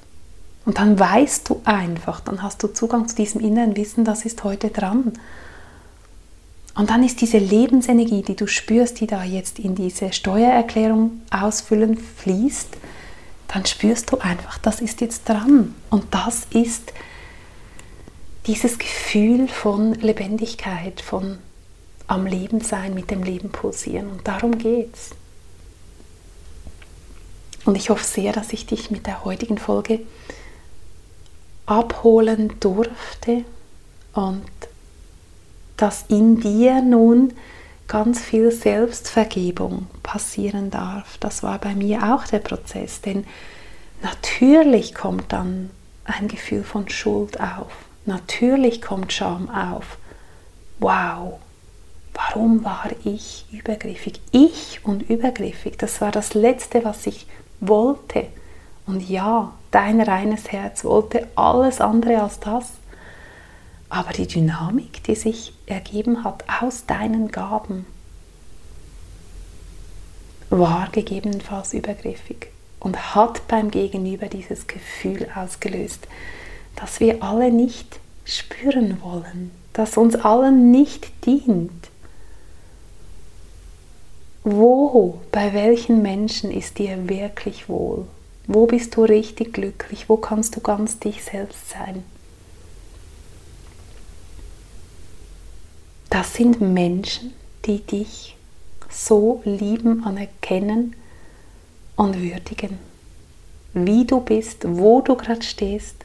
Und 0.65 0.77
dann 0.77 0.99
weißt 0.99 1.49
du 1.49 1.61
einfach, 1.65 2.19
dann 2.19 2.43
hast 2.43 2.61
du 2.61 2.67
Zugang 2.67 3.07
zu 3.07 3.15
diesem 3.15 3.41
inneren 3.41 3.75
Wissen, 3.75 4.05
das 4.05 4.25
ist 4.25 4.43
heute 4.43 4.69
dran. 4.69 5.13
Und 6.75 6.89
dann 6.89 7.03
ist 7.03 7.19
diese 7.21 7.39
Lebensenergie, 7.39 8.21
die 8.21 8.35
du 8.35 8.47
spürst, 8.47 8.99
die 8.99 9.07
da 9.07 9.23
jetzt 9.23 9.59
in 9.59 9.75
diese 9.75 10.13
Steuererklärung 10.13 11.21
ausfüllen 11.31 11.97
fließt, 11.97 12.77
dann 13.47 13.65
spürst 13.65 14.11
du 14.11 14.19
einfach, 14.19 14.57
das 14.59 14.79
ist 14.79 15.01
jetzt 15.01 15.27
dran. 15.27 15.75
Und 15.89 16.05
das 16.11 16.45
ist 16.51 16.93
dieses 18.47 18.77
Gefühl 18.77 19.47
von 19.47 19.93
Lebendigkeit, 19.95 21.01
von 21.01 21.39
am 22.07 22.25
Leben 22.25 22.61
sein, 22.61 22.93
mit 22.93 23.11
dem 23.11 23.23
Leben 23.23 23.49
pulsieren. 23.51 24.09
Und 24.09 24.27
darum 24.27 24.57
geht's. 24.57 25.11
Und 27.65 27.75
ich 27.75 27.89
hoffe 27.89 28.03
sehr, 28.03 28.33
dass 28.33 28.53
ich 28.53 28.65
dich 28.65 28.91
mit 28.91 29.05
der 29.05 29.23
heutigen 29.23 29.57
Folge 29.57 29.99
abholen 31.71 32.53
durfte 32.59 33.45
und 34.13 34.43
dass 35.77 36.05
in 36.09 36.41
dir 36.41 36.81
nun 36.81 37.33
ganz 37.87 38.19
viel 38.19 38.51
Selbstvergebung 38.51 39.87
passieren 40.03 40.69
darf. 40.69 41.17
Das 41.19 41.43
war 41.43 41.57
bei 41.59 41.73
mir 41.73 42.13
auch 42.13 42.25
der 42.25 42.39
Prozess, 42.39 43.01
denn 43.01 43.25
natürlich 44.01 44.93
kommt 44.93 45.31
dann 45.31 45.69
ein 46.03 46.27
Gefühl 46.27 46.63
von 46.63 46.89
Schuld 46.89 47.39
auf. 47.39 47.71
Natürlich 48.05 48.81
kommt 48.81 49.13
Scham 49.13 49.49
auf. 49.49 49.97
Wow, 50.79 51.39
warum 52.13 52.65
war 52.65 52.89
ich 53.05 53.45
übergriffig? 53.51 54.19
Ich 54.31 54.81
und 54.83 55.09
übergriffig, 55.09 55.77
das 55.77 56.01
war 56.01 56.11
das 56.11 56.33
Letzte, 56.33 56.83
was 56.83 57.07
ich 57.07 57.27
wollte. 57.61 58.27
Und 58.91 59.07
ja, 59.07 59.53
dein 59.71 60.01
reines 60.01 60.51
Herz 60.51 60.83
wollte 60.83 61.25
alles 61.35 61.79
andere 61.79 62.21
als 62.21 62.41
das. 62.41 62.73
Aber 63.87 64.11
die 64.11 64.27
Dynamik, 64.27 65.01
die 65.05 65.15
sich 65.15 65.53
ergeben 65.65 66.25
hat 66.25 66.43
aus 66.61 66.87
deinen 66.87 67.31
Gaben, 67.31 67.85
war 70.49 70.89
gegebenenfalls 70.91 71.73
übergriffig 71.73 72.47
und 72.81 73.15
hat 73.15 73.47
beim 73.47 73.71
Gegenüber 73.71 74.27
dieses 74.27 74.67
Gefühl 74.67 75.25
ausgelöst, 75.35 76.09
dass 76.75 76.99
wir 76.99 77.23
alle 77.23 77.49
nicht 77.49 77.97
spüren 78.25 79.01
wollen, 79.01 79.51
das 79.71 79.95
uns 79.95 80.17
allen 80.17 80.69
nicht 80.69 81.25
dient. 81.25 81.89
Wo, 84.43 85.21
bei 85.31 85.53
welchen 85.53 86.01
Menschen 86.01 86.51
ist 86.51 86.77
dir 86.77 87.07
wirklich 87.07 87.69
wohl? 87.69 88.05
Wo 88.53 88.65
bist 88.65 88.97
du 88.97 89.05
richtig 89.05 89.53
glücklich? 89.53 90.09
Wo 90.09 90.17
kannst 90.17 90.57
du 90.57 90.59
ganz 90.59 90.99
dich 90.99 91.23
selbst 91.23 91.69
sein? 91.69 92.03
Das 96.09 96.33
sind 96.33 96.59
Menschen, 96.59 97.33
die 97.65 97.79
dich 97.79 98.35
so 98.89 99.41
lieben, 99.45 100.03
anerkennen 100.03 100.97
und 101.95 102.21
würdigen. 102.21 102.77
Wie 103.73 104.03
du 104.03 104.19
bist, 104.19 104.65
wo 104.67 104.99
du 104.99 105.15
gerade 105.15 105.43
stehst 105.43 105.95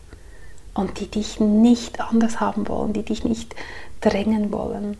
und 0.73 1.01
die 1.01 1.09
dich 1.09 1.41
nicht 1.41 2.01
anders 2.01 2.39
haben 2.39 2.69
wollen, 2.69 2.93
die 2.93 3.03
dich 3.03 3.25
nicht 3.25 3.57
drängen 4.01 4.53
wollen, 4.53 4.97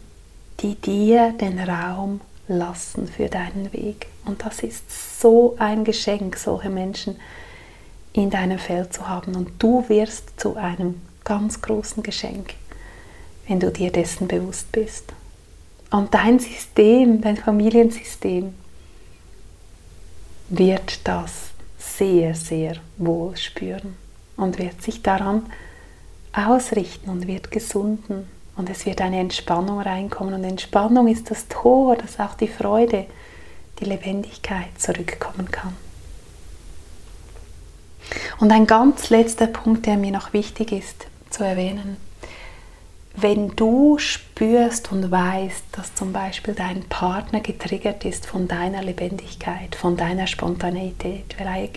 die 0.59 0.75
dir 0.75 1.31
den 1.31 1.61
Raum 1.61 2.21
lassen 2.49 3.09
für 3.09 3.29
deinen 3.29 3.73
Weg. 3.73 4.07
Und 4.25 4.45
das 4.45 4.61
ist 4.61 5.21
so 5.21 5.57
ein 5.59 5.85
Geschenk, 5.85 6.37
solche 6.37 6.71
Menschen 6.71 7.17
in 8.13 8.31
deinem 8.31 8.59
Feld 8.59 8.93
zu 8.93 9.09
haben. 9.09 9.35
Und 9.35 9.51
du 9.59 9.89
wirst 9.89 10.39
zu 10.39 10.57
einem 10.57 11.01
ganz 11.25 11.61
großen 11.61 12.03
Geschenk, 12.03 12.55
wenn 13.47 13.61
du 13.61 13.71
dir 13.71 13.91
dessen 13.91 14.29
bewusst 14.29 14.71
bist. 14.73 15.13
Und 15.91 16.15
dein 16.15 16.39
System, 16.39 17.21
dein 17.21 17.37
Familiensystem 17.37 18.55
wird 20.49 21.07
das 21.07 21.51
sehr, 21.79 22.35
sehr 22.35 22.77
wohl 22.99 23.37
spüren 23.37 23.97
und 24.37 24.59
wird 24.59 24.83
sich 24.83 25.03
daran 25.03 25.47
ausrichten 26.33 27.11
und 27.11 27.27
wird 27.27 27.51
gesunden 27.51 28.29
und 28.57 28.71
es 28.71 28.87
wird 28.87 29.01
eine 29.01 29.21
Entspannung 29.21 29.81
reinkommen. 29.81 30.35
Und 30.35 30.45
Entspannung 30.45 31.09
ist 31.09 31.31
das 31.31 31.49
Tor, 31.49 31.97
dass 31.97 32.19
auch 32.19 32.35
die 32.35 32.49
Freude, 32.49 33.07
die 33.79 33.85
Lebendigkeit 33.85 34.69
zurückkommen 34.79 35.51
kann. 35.51 35.77
Und 38.39 38.51
ein 38.53 38.67
ganz 38.67 39.11
letzter 39.11 39.47
Punkt, 39.47 39.87
der 39.87 39.97
mir 39.97 40.13
noch 40.13 40.33
wichtig 40.33 40.73
ist 40.73 41.07
zu 41.31 41.45
erwähnen. 41.45 41.97
Wenn 43.15 43.57
du 43.57 43.99
spürst 43.99 44.93
und 44.93 45.11
weißt, 45.11 45.65
dass 45.73 45.95
zum 45.95 46.13
Beispiel 46.13 46.55
dein 46.55 46.83
Partner 46.83 47.41
getriggert 47.41 48.05
ist 48.05 48.27
von 48.27 48.47
deiner 48.47 48.83
Lebendigkeit, 48.83 49.75
von 49.75 49.97
deiner 49.97 50.27
Spontaneität, 50.27 51.35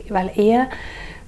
weil 0.09 0.31
er, 0.35 0.69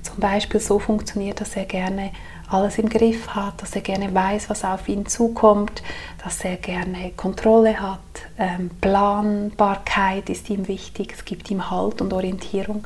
zum 0.03 0.17
Beispiel 0.17 0.59
so 0.59 0.79
funktioniert, 0.79 1.39
dass 1.39 1.55
er 1.55 1.65
gerne 1.65 2.11
alles 2.53 2.77
im 2.77 2.89
Griff 2.89 3.29
hat, 3.29 3.61
dass 3.61 3.75
er 3.75 3.81
gerne 3.81 4.13
weiß, 4.13 4.49
was 4.49 4.63
auf 4.63 4.87
ihn 4.89 5.05
zukommt, 5.05 5.81
dass 6.23 6.43
er 6.43 6.57
gerne 6.57 7.11
Kontrolle 7.15 7.79
hat, 7.79 7.99
ähm, 8.37 8.69
Planbarkeit 8.81 10.29
ist 10.29 10.49
ihm 10.49 10.67
wichtig, 10.67 11.13
es 11.13 11.25
gibt 11.25 11.49
ihm 11.49 11.69
Halt 11.69 12.01
und 12.01 12.13
Orientierung. 12.13 12.83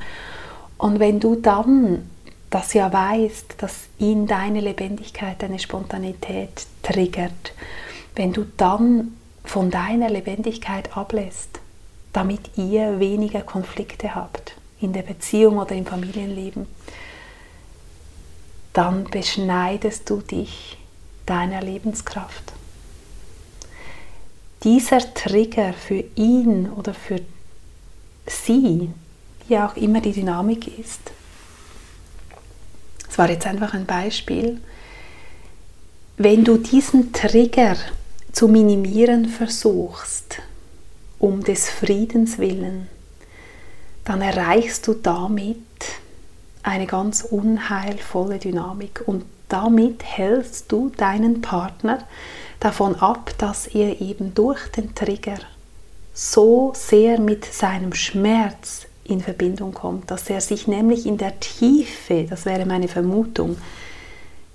Und 0.78 0.99
wenn 0.99 1.20
du 1.20 1.36
dann 1.36 2.09
das 2.49 2.74
ja 2.74 2.91
weißt, 2.91 3.55
dass 3.57 3.88
ihn 3.97 4.28
deine 4.28 4.61
Lebendigkeit, 4.61 5.41
deine 5.41 5.59
Spontanität 5.59 6.66
triggert, 6.84 7.53
wenn 8.16 8.34
du 8.34 8.45
dann 8.57 9.16
von 9.43 9.72
deiner 9.72 10.09
Lebendigkeit 10.09 10.95
ablässt, 10.95 11.59
damit 12.13 12.57
ihr 12.57 12.99
weniger 12.99 13.41
Konflikte 13.41 14.16
habt 14.16 14.55
in 14.80 14.93
der 14.93 15.01
Beziehung 15.01 15.57
oder 15.57 15.76
im 15.76 15.86
Familienleben, 15.86 16.66
dann 18.76 19.05
beschneidest 19.05 20.09
du 20.09 20.17
dich 20.17 20.78
deiner 21.26 21.61
Lebenskraft. 21.61 22.51
Dieser 24.63 25.13
Trigger 25.13 25.73
für 25.73 26.03
ihn 26.15 26.69
oder 26.69 26.93
für 26.93 27.21
sie, 28.28 28.89
wie 29.47 29.57
auch 29.57 29.78
immer 29.78 30.01
die 30.01 30.11
Dynamik 30.11 30.78
ist, 30.78 30.99
das 33.07 33.17
war 33.17 33.30
jetzt 33.30 33.47
einfach 33.47 33.73
ein 33.73 33.86
Beispiel, 33.86 34.59
wenn 36.17 36.43
du 36.43 36.57
diesen 36.57 37.13
Trigger 37.13 37.78
zu 38.34 38.49
minimieren 38.49 39.30
versuchst, 39.30 40.41
um 41.17 41.41
des 41.41 41.69
Friedens 41.69 42.39
willen, 42.39 42.89
dann 44.03 44.21
erreichst 44.21 44.86
du 44.88 44.95
damit 44.95 45.57
eine 46.66 46.88
ganz 46.88 47.22
unheilvolle 47.22 48.39
Dynamik. 48.39 49.03
Und 49.05 49.24
damit 49.49 50.03
hältst 50.03 50.72
du 50.72 50.89
deinen 50.89 51.41
Partner 51.41 51.99
davon 52.59 52.95
ab, 52.95 53.34
dass 53.38 53.68
er 53.68 54.01
eben 54.01 54.34
durch 54.34 54.68
den 54.72 54.95
Trigger 54.95 55.38
so 56.13 56.74
sehr 56.76 57.20
mit 57.20 57.45
seinem 57.45 57.93
Schmerz 57.93 58.88
in 59.03 59.22
Verbindung 59.22 59.74
kommt, 59.74 60.09
dass 60.09 60.30
er 60.30 60.41
sich 60.41 60.68
nämlich 60.68 61.05
in 61.05 61.18
der 61.18 61.39
Tiefe, 61.39 62.26
das 62.28 62.45
wäre 62.45 62.66
meine 62.66 62.88
Vermutung, 62.88 63.57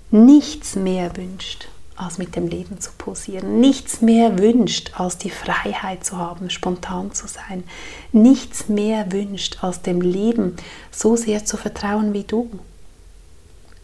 nichts 0.09 0.75
mehr 0.75 1.15
wünscht, 1.15 1.69
als 2.01 2.17
mit 2.17 2.35
dem 2.35 2.47
Leben 2.47 2.79
zu 2.79 2.91
posieren, 2.97 3.59
nichts 3.59 4.01
mehr 4.01 4.39
wünscht, 4.39 4.99
als 4.99 5.17
die 5.17 5.29
Freiheit 5.29 6.03
zu 6.03 6.17
haben, 6.17 6.49
spontan 6.49 7.13
zu 7.13 7.27
sein, 7.27 7.63
nichts 8.11 8.69
mehr 8.69 9.11
wünscht, 9.11 9.63
als 9.63 9.81
dem 9.81 10.01
Leben 10.01 10.55
so 10.91 11.15
sehr 11.15 11.45
zu 11.45 11.57
vertrauen 11.57 12.13
wie 12.13 12.23
du, 12.23 12.49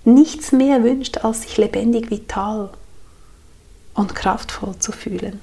nichts 0.03 0.51
mehr 0.51 0.83
wünscht, 0.83 1.19
als 1.19 1.43
sich 1.43 1.57
lebendig, 1.57 2.09
vital 2.09 2.71
und 3.93 4.15
kraftvoll 4.15 4.77
zu 4.79 4.91
fühlen. 4.91 5.39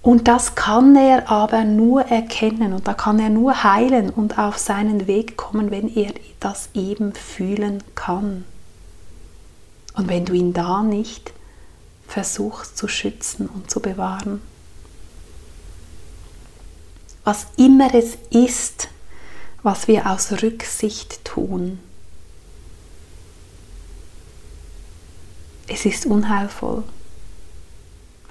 Und 0.00 0.28
das 0.28 0.54
kann 0.54 0.94
er 0.94 1.28
aber 1.28 1.64
nur 1.64 2.02
erkennen 2.02 2.72
und 2.72 2.86
da 2.86 2.94
kann 2.94 3.18
er 3.18 3.30
nur 3.30 3.64
heilen 3.64 4.10
und 4.10 4.38
auf 4.38 4.56
seinen 4.56 5.06
Weg 5.06 5.36
kommen, 5.36 5.70
wenn 5.70 5.94
er 5.94 6.12
das 6.38 6.70
eben 6.74 7.12
fühlen 7.12 7.82
kann. 7.94 8.44
Und 9.98 10.08
wenn 10.08 10.24
du 10.24 10.32
ihn 10.32 10.52
da 10.52 10.82
nicht 10.84 11.32
versuchst 12.06 12.78
zu 12.78 12.86
schützen 12.86 13.48
und 13.48 13.68
zu 13.68 13.80
bewahren. 13.80 14.40
Was 17.24 17.48
immer 17.56 17.92
es 17.92 18.16
ist, 18.30 18.88
was 19.64 19.88
wir 19.88 20.08
aus 20.08 20.40
Rücksicht 20.40 21.24
tun, 21.24 21.80
es 25.66 25.84
ist 25.84 26.06
unheilvoll, 26.06 26.84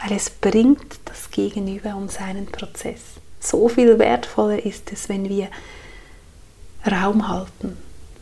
weil 0.01 0.13
es 0.13 0.29
bringt 0.29 0.99
das 1.03 1.29
Gegenüber 1.31 1.95
um 1.95 2.07
seinen 2.07 2.45
Prozess. 2.45 3.01
So 3.41 3.67
viel 3.67 3.99
wertvoller 3.99 4.65
ist 4.65 4.91
es, 4.93 5.09
wenn 5.09 5.27
wir 5.27 5.49
Raum 6.89 7.27
halten 7.27 7.77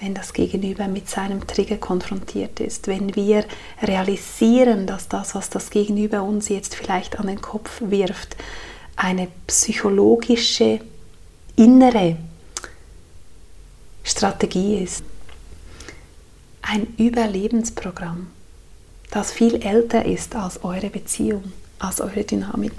wenn 0.05 0.13
das 0.13 0.33
Gegenüber 0.33 0.87
mit 0.87 1.09
seinem 1.09 1.47
Trigger 1.47 1.77
konfrontiert 1.77 2.59
ist, 2.59 2.87
wenn 2.87 3.15
wir 3.15 3.43
realisieren, 3.81 4.85
dass 4.85 5.07
das, 5.07 5.33
was 5.33 5.49
das 5.49 5.71
Gegenüber 5.71 6.21
uns 6.21 6.47
jetzt 6.47 6.75
vielleicht 6.75 7.19
an 7.19 7.25
den 7.25 7.41
Kopf 7.41 7.81
wirft, 7.81 8.35
eine 8.95 9.29
psychologische 9.47 10.79
innere 11.55 12.17
Strategie 14.03 14.77
ist. 14.77 15.03
Ein 16.61 16.85
Überlebensprogramm, 16.97 18.27
das 19.09 19.31
viel 19.31 19.55
älter 19.55 20.05
ist 20.05 20.35
als 20.35 20.63
eure 20.63 20.91
Beziehung, 20.91 21.51
als 21.79 21.99
eure 21.99 22.23
Dynamik. 22.23 22.73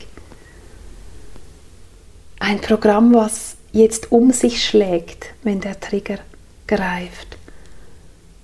Ein 2.38 2.60
Programm, 2.60 3.12
was 3.14 3.56
jetzt 3.72 4.12
um 4.12 4.30
sich 4.30 4.64
schlägt, 4.64 5.26
wenn 5.42 5.60
der 5.60 5.80
Trigger 5.80 6.18
greift, 6.66 7.38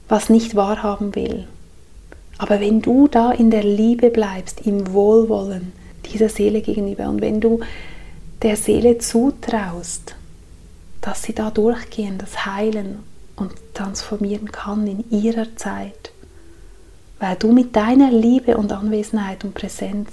was 0.08 0.28
nicht 0.28 0.54
wahrhaben 0.54 1.14
will. 1.14 1.46
Aber 2.38 2.60
wenn 2.60 2.82
du 2.82 3.08
da 3.08 3.30
in 3.30 3.50
der 3.50 3.62
Liebe 3.62 4.10
bleibst, 4.10 4.62
im 4.66 4.92
Wohlwollen 4.92 5.72
dieser 6.12 6.28
Seele 6.28 6.60
gegenüber 6.60 7.08
und 7.08 7.20
wenn 7.20 7.40
du 7.40 7.60
der 8.42 8.56
Seele 8.56 8.98
zutraust, 8.98 10.16
dass 11.00 11.22
sie 11.22 11.34
da 11.34 11.50
durchgehen, 11.50 12.18
das 12.18 12.46
heilen 12.46 13.00
und 13.36 13.52
transformieren 13.74 14.50
kann 14.50 14.86
in 14.86 15.04
ihrer 15.10 15.56
Zeit, 15.56 16.12
weil 17.18 17.36
du 17.36 17.52
mit 17.52 17.76
deiner 17.76 18.10
Liebe 18.10 18.56
und 18.56 18.72
Anwesenheit 18.72 19.44
und 19.44 19.54
Präsenz 19.54 20.10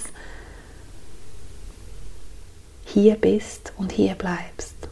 hier 2.85 3.15
bist 3.15 3.73
und 3.77 3.91
hier 3.91 4.13
bleibst 4.13 4.88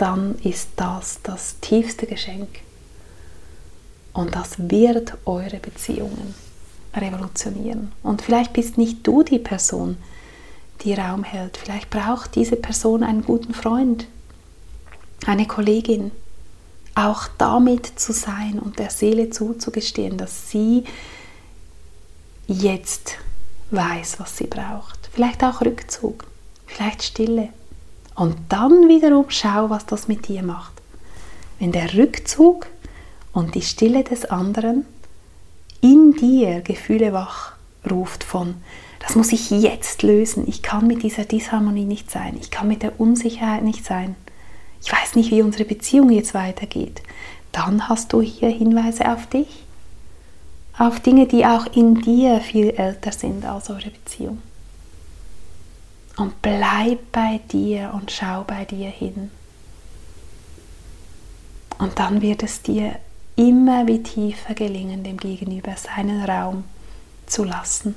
dann 0.00 0.36
ist 0.42 0.70
das 0.76 1.20
das 1.22 1.56
tiefste 1.60 2.06
Geschenk. 2.06 2.48
Und 4.12 4.34
das 4.34 4.56
wird 4.58 5.16
eure 5.26 5.58
Beziehungen 5.58 6.34
revolutionieren. 6.94 7.92
Und 8.02 8.22
vielleicht 8.22 8.52
bist 8.54 8.78
nicht 8.78 9.06
du 9.06 9.22
die 9.22 9.38
Person, 9.38 9.98
die 10.82 10.94
Raum 10.94 11.22
hält. 11.22 11.58
Vielleicht 11.58 11.90
braucht 11.90 12.34
diese 12.34 12.56
Person 12.56 13.02
einen 13.02 13.22
guten 13.22 13.52
Freund, 13.52 14.06
eine 15.26 15.46
Kollegin. 15.46 16.10
Auch 16.94 17.28
damit 17.38 17.86
zu 18.00 18.12
sein 18.12 18.58
und 18.58 18.78
der 18.78 18.90
Seele 18.90 19.30
zuzugestehen, 19.30 20.16
dass 20.16 20.50
sie 20.50 20.84
jetzt 22.48 23.16
weiß, 23.70 24.18
was 24.18 24.36
sie 24.36 24.46
braucht. 24.46 25.08
Vielleicht 25.12 25.44
auch 25.44 25.60
Rückzug, 25.60 26.24
vielleicht 26.66 27.02
Stille. 27.02 27.50
Und 28.14 28.36
dann 28.48 28.88
wiederum 28.88 29.26
schau, 29.28 29.70
was 29.70 29.86
das 29.86 30.08
mit 30.08 30.28
dir 30.28 30.42
macht. 30.42 30.72
Wenn 31.58 31.72
der 31.72 31.94
Rückzug 31.94 32.66
und 33.32 33.54
die 33.54 33.62
Stille 33.62 34.04
des 34.04 34.24
anderen 34.24 34.84
in 35.80 36.12
dir 36.12 36.60
Gefühle 36.60 37.12
wach 37.12 37.52
ruft 37.90 38.24
von, 38.24 38.56
das 38.98 39.16
muss 39.16 39.32
ich 39.32 39.50
jetzt 39.50 40.02
lösen, 40.02 40.44
ich 40.46 40.62
kann 40.62 40.86
mit 40.86 41.02
dieser 41.02 41.24
Disharmonie 41.24 41.84
nicht 41.84 42.10
sein, 42.10 42.36
ich 42.40 42.50
kann 42.50 42.68
mit 42.68 42.82
der 42.82 43.00
Unsicherheit 43.00 43.62
nicht 43.62 43.84
sein, 43.84 44.14
ich 44.82 44.92
weiß 44.92 45.14
nicht, 45.16 45.30
wie 45.30 45.42
unsere 45.42 45.64
Beziehung 45.64 46.10
jetzt 46.10 46.34
weitergeht, 46.34 47.02
dann 47.52 47.88
hast 47.88 48.12
du 48.12 48.20
hier 48.20 48.50
Hinweise 48.50 49.10
auf 49.10 49.26
dich, 49.26 49.64
auf 50.78 51.00
Dinge, 51.00 51.26
die 51.26 51.44
auch 51.44 51.66
in 51.74 51.94
dir 51.96 52.40
viel 52.40 52.70
älter 52.70 53.12
sind 53.12 53.44
als 53.44 53.70
eure 53.70 53.90
Beziehung. 53.90 54.40
Und 56.20 56.42
bleib 56.42 57.12
bei 57.12 57.40
dir 57.50 57.92
und 57.94 58.10
schau 58.10 58.44
bei 58.44 58.66
dir 58.66 58.90
hin. 58.90 59.30
Und 61.78 61.98
dann 61.98 62.20
wird 62.20 62.42
es 62.42 62.60
dir 62.60 62.96
immer 63.36 63.86
wie 63.86 64.02
tiefer 64.02 64.52
gelingen, 64.52 65.02
dem 65.02 65.16
Gegenüber 65.16 65.74
seinen 65.78 66.22
Raum 66.22 66.64
zu 67.24 67.44
lassen. 67.44 67.94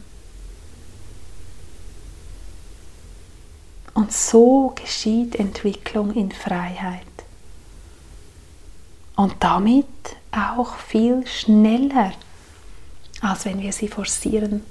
Und 3.93 4.13
so 4.13 4.71
geschieht 4.73 5.35
Entwicklung 5.35 6.13
in 6.13 6.31
Freiheit. 6.31 7.01
Und 9.17 9.35
damit 9.41 9.85
auch 10.31 10.77
viel 10.77 11.27
schneller, 11.27 12.13
als 13.19 13.43
wenn 13.43 13.59
wir 13.59 13.73
sie 13.73 13.89
forcieren 13.89 14.63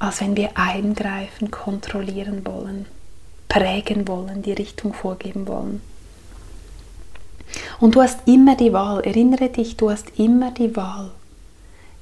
als 0.00 0.22
wenn 0.22 0.36
wir 0.36 0.56
eingreifen, 0.56 1.50
kontrollieren 1.50 2.44
wollen, 2.44 2.86
prägen 3.48 4.08
wollen, 4.08 4.42
die 4.42 4.52
Richtung 4.52 4.94
vorgeben 4.94 5.46
wollen. 5.46 5.82
Und 7.78 7.94
du 7.94 8.02
hast 8.02 8.26
immer 8.26 8.56
die 8.56 8.72
Wahl, 8.72 9.02
erinnere 9.02 9.50
dich, 9.50 9.76
du 9.76 9.90
hast 9.90 10.18
immer 10.18 10.50
die 10.52 10.74
Wahl. 10.74 11.10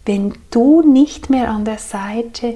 Wenn 0.06 0.34
du 0.50 0.82
nicht 0.82 1.28
mehr 1.28 1.50
an 1.50 1.64
der 1.64 1.78
Seite 1.78 2.54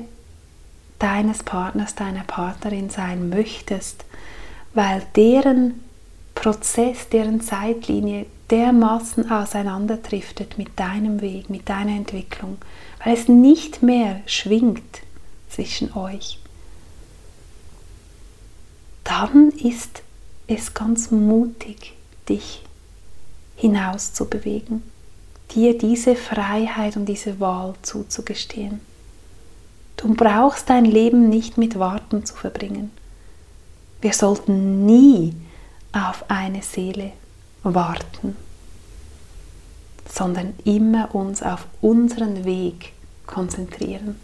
deines 0.99 1.43
Partners, 1.43 1.97
deiner 1.97 2.23
Partnerin 2.23 2.89
sein 2.89 3.29
möchtest, 3.29 4.05
weil 4.75 5.03
deren 5.17 5.83
Prozess, 6.35 7.09
deren 7.11 7.41
Zeitlinie 7.41 8.27
dermaßen 8.51 9.31
auseinanderdriftet 9.31 10.57
mit 10.57 10.79
deinem 10.79 11.21
Weg, 11.21 11.51
mit 11.51 11.69
deiner 11.69 11.97
Entwicklung, 11.97 12.59
weil 13.03 13.15
es 13.15 13.27
nicht 13.29 13.83
mehr 13.83 14.21
schwingt 14.27 15.03
zwischen 15.53 15.95
euch, 15.97 16.39
dann 19.05 19.51
ist 19.51 20.03
es 20.47 20.75
ganz 20.75 21.11
mutig, 21.11 21.95
dich 22.29 22.63
hinaus 23.57 24.13
zu 24.13 24.27
bewegen, 24.27 24.83
dir 25.55 25.77
diese 25.77 26.17
Freiheit 26.17 26.97
und 26.97 27.07
diese 27.07 27.39
Wahl 27.41 27.75
zuzugestehen. 27.83 28.81
Du 29.97 30.15
brauchst 30.15 30.71
dein 30.71 30.85
Leben 30.85 31.29
nicht 31.29 31.59
mit 31.59 31.79
Warten 31.79 32.25
zu 32.25 32.35
verbringen. 32.35 32.91
Wir 34.01 34.13
sollten 34.13 34.85
nie 34.85 35.35
auf 35.93 36.25
eine 36.29 36.63
Seele 36.63 37.13
warten, 37.63 38.37
sondern 40.09 40.55
immer 40.65 41.15
uns 41.15 41.43
auf 41.43 41.67
unseren 41.81 42.45
Weg 42.45 42.93
konzentrieren. 43.27 44.17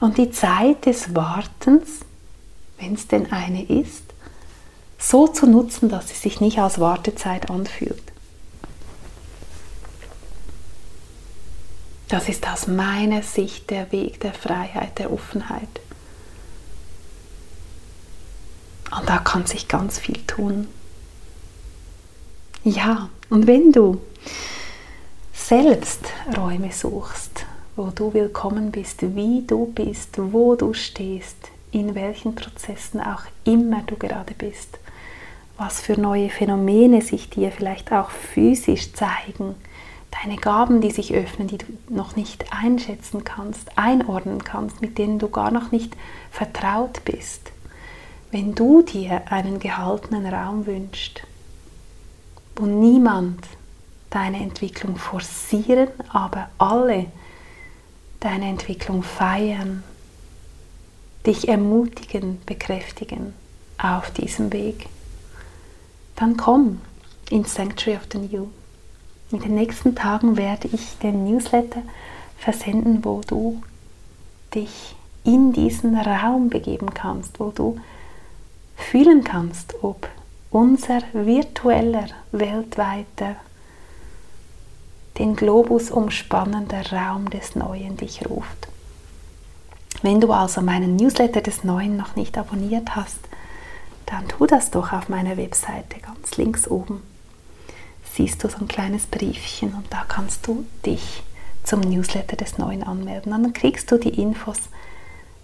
Und 0.00 0.16
die 0.16 0.30
Zeit 0.30 0.86
des 0.86 1.14
Wartens, 1.14 2.00
wenn 2.78 2.94
es 2.94 3.06
denn 3.06 3.30
eine 3.30 3.62
ist, 3.62 4.02
so 4.98 5.28
zu 5.28 5.46
nutzen, 5.46 5.88
dass 5.88 6.08
sie 6.08 6.14
sich 6.14 6.40
nicht 6.40 6.58
als 6.58 6.80
Wartezeit 6.80 7.50
anfühlt. 7.50 8.02
Das 12.08 12.28
ist 12.28 12.48
aus 12.48 12.66
meiner 12.66 13.22
Sicht 13.22 13.70
der 13.70 13.92
Weg 13.92 14.20
der 14.20 14.34
Freiheit, 14.34 14.98
der 14.98 15.12
Offenheit. 15.12 15.68
Und 18.90 19.08
da 19.08 19.18
kann 19.18 19.46
sich 19.46 19.68
ganz 19.68 19.98
viel 19.98 20.18
tun. 20.26 20.66
Ja, 22.64 23.08
und 23.28 23.46
wenn 23.46 23.70
du 23.70 24.00
selbst 25.32 26.00
Räume 26.36 26.72
suchst, 26.72 27.46
wo 27.76 27.90
du 27.94 28.12
willkommen 28.12 28.72
bist, 28.72 29.02
wie 29.14 29.44
du 29.46 29.66
bist, 29.66 30.16
wo 30.18 30.56
du 30.56 30.74
stehst, 30.74 31.36
in 31.70 31.94
welchen 31.94 32.34
Prozessen 32.34 33.00
auch 33.00 33.22
immer 33.44 33.82
du 33.86 33.96
gerade 33.96 34.34
bist, 34.34 34.78
was 35.56 35.80
für 35.80 35.98
neue 35.98 36.30
Phänomene 36.30 37.00
sich 37.00 37.30
dir 37.30 37.52
vielleicht 37.52 37.92
auch 37.92 38.10
physisch 38.10 38.92
zeigen, 38.92 39.54
deine 40.22 40.36
Gaben, 40.36 40.80
die 40.80 40.90
sich 40.90 41.14
öffnen, 41.14 41.46
die 41.46 41.58
du 41.58 41.66
noch 41.88 42.16
nicht 42.16 42.46
einschätzen 42.52 43.22
kannst, 43.22 43.78
einordnen 43.78 44.42
kannst, 44.42 44.80
mit 44.80 44.98
denen 44.98 45.20
du 45.20 45.28
gar 45.28 45.52
noch 45.52 45.70
nicht 45.70 45.96
vertraut 46.32 47.04
bist. 47.04 47.52
Wenn 48.32 48.54
du 48.54 48.82
dir 48.82 49.22
einen 49.30 49.60
gehaltenen 49.60 50.26
Raum 50.26 50.66
wünschst, 50.66 51.22
wo 52.56 52.66
niemand 52.66 53.44
deine 54.10 54.38
Entwicklung 54.38 54.96
forcieren, 54.96 55.88
aber 56.12 56.48
alle 56.58 57.06
deine 58.20 58.48
Entwicklung 58.48 59.02
feiern, 59.02 59.82
dich 61.26 61.48
ermutigen, 61.48 62.40
bekräftigen 62.46 63.34
auf 63.78 64.10
diesem 64.10 64.52
Weg, 64.52 64.86
dann 66.16 66.36
komm 66.36 66.80
ins 67.30 67.54
Sanctuary 67.54 67.96
of 67.96 68.06
the 68.12 68.18
New. 68.18 68.48
In 69.32 69.40
den 69.40 69.54
nächsten 69.54 69.94
Tagen 69.94 70.36
werde 70.36 70.68
ich 70.72 70.98
den 70.98 71.24
Newsletter 71.24 71.82
versenden, 72.38 73.04
wo 73.04 73.20
du 73.26 73.62
dich 74.54 74.94
in 75.24 75.52
diesen 75.52 75.96
Raum 75.96 76.48
begeben 76.48 76.92
kannst, 76.92 77.38
wo 77.40 77.50
du 77.50 77.78
fühlen 78.76 79.24
kannst, 79.24 79.74
ob 79.82 80.08
unser 80.50 81.02
virtueller, 81.12 82.08
weltweiter, 82.32 83.36
den 85.18 85.36
Globus 85.36 85.90
umspannender 85.90 86.92
Raum 86.92 87.30
des 87.30 87.56
Neuen 87.56 87.96
dich 87.96 88.28
ruft. 88.28 88.68
Wenn 90.02 90.20
du 90.20 90.32
also 90.32 90.62
meinen 90.62 90.96
Newsletter 90.96 91.40
des 91.40 91.64
Neuen 91.64 91.96
noch 91.96 92.16
nicht 92.16 92.38
abonniert 92.38 92.96
hast, 92.96 93.18
dann 94.06 94.26
tu 94.28 94.46
das 94.46 94.70
doch 94.70 94.92
auf 94.92 95.08
meiner 95.08 95.36
Webseite 95.36 96.00
ganz 96.00 96.36
links 96.36 96.66
oben. 96.68 97.02
Siehst 98.14 98.42
du 98.42 98.48
so 98.48 98.58
ein 98.58 98.68
kleines 98.68 99.06
Briefchen 99.06 99.74
und 99.74 99.92
da 99.92 100.04
kannst 100.08 100.46
du 100.46 100.64
dich 100.84 101.22
zum 101.62 101.80
Newsletter 101.80 102.36
des 102.36 102.58
Neuen 102.58 102.82
anmelden. 102.82 103.32
Und 103.32 103.42
dann 103.42 103.52
kriegst 103.52 103.90
du 103.92 103.98
die 103.98 104.20
Infos 104.20 104.58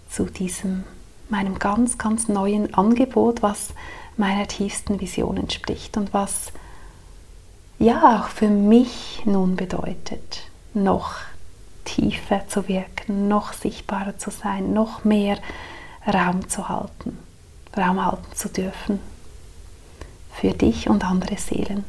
zu 0.09 0.25
diesem 0.25 0.83
meinem 1.29 1.59
ganz, 1.59 1.97
ganz 1.97 2.27
neuen 2.27 2.73
Angebot, 2.73 3.41
was 3.41 3.69
meiner 4.15 4.47
tiefsten 4.47 4.99
Vision 4.99 5.37
entspricht 5.37 5.97
und 5.97 6.13
was 6.13 6.51
ja 7.79 8.19
auch 8.19 8.29
für 8.29 8.49
mich 8.49 9.21
nun 9.25 9.55
bedeutet, 9.55 10.43
noch 10.73 11.15
tiefer 11.85 12.47
zu 12.47 12.67
wirken, 12.67 13.27
noch 13.27 13.53
sichtbarer 13.53 14.17
zu 14.17 14.31
sein, 14.31 14.73
noch 14.73 15.03
mehr 15.03 15.37
Raum 16.05 16.47
zu 16.49 16.69
halten, 16.69 17.17
Raum 17.75 18.03
halten 18.03 18.35
zu 18.35 18.49
dürfen 18.49 18.99
für 20.33 20.51
dich 20.51 20.89
und 20.89 21.03
andere 21.03 21.37
Seelen. 21.37 21.83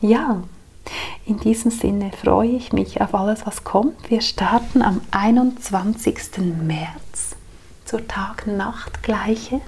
Ja, 0.00 0.42
in 1.26 1.38
diesem 1.40 1.70
Sinne 1.70 2.12
freue 2.12 2.50
ich 2.50 2.72
mich 2.72 3.00
auf 3.00 3.14
alles, 3.14 3.44
was 3.44 3.64
kommt. 3.64 4.08
Wir 4.08 4.20
starten 4.20 4.82
am 4.82 5.00
21. 5.10 6.38
März 6.62 7.36
zur 7.84 8.06
Tag-Nacht-Gleiche 8.06 9.60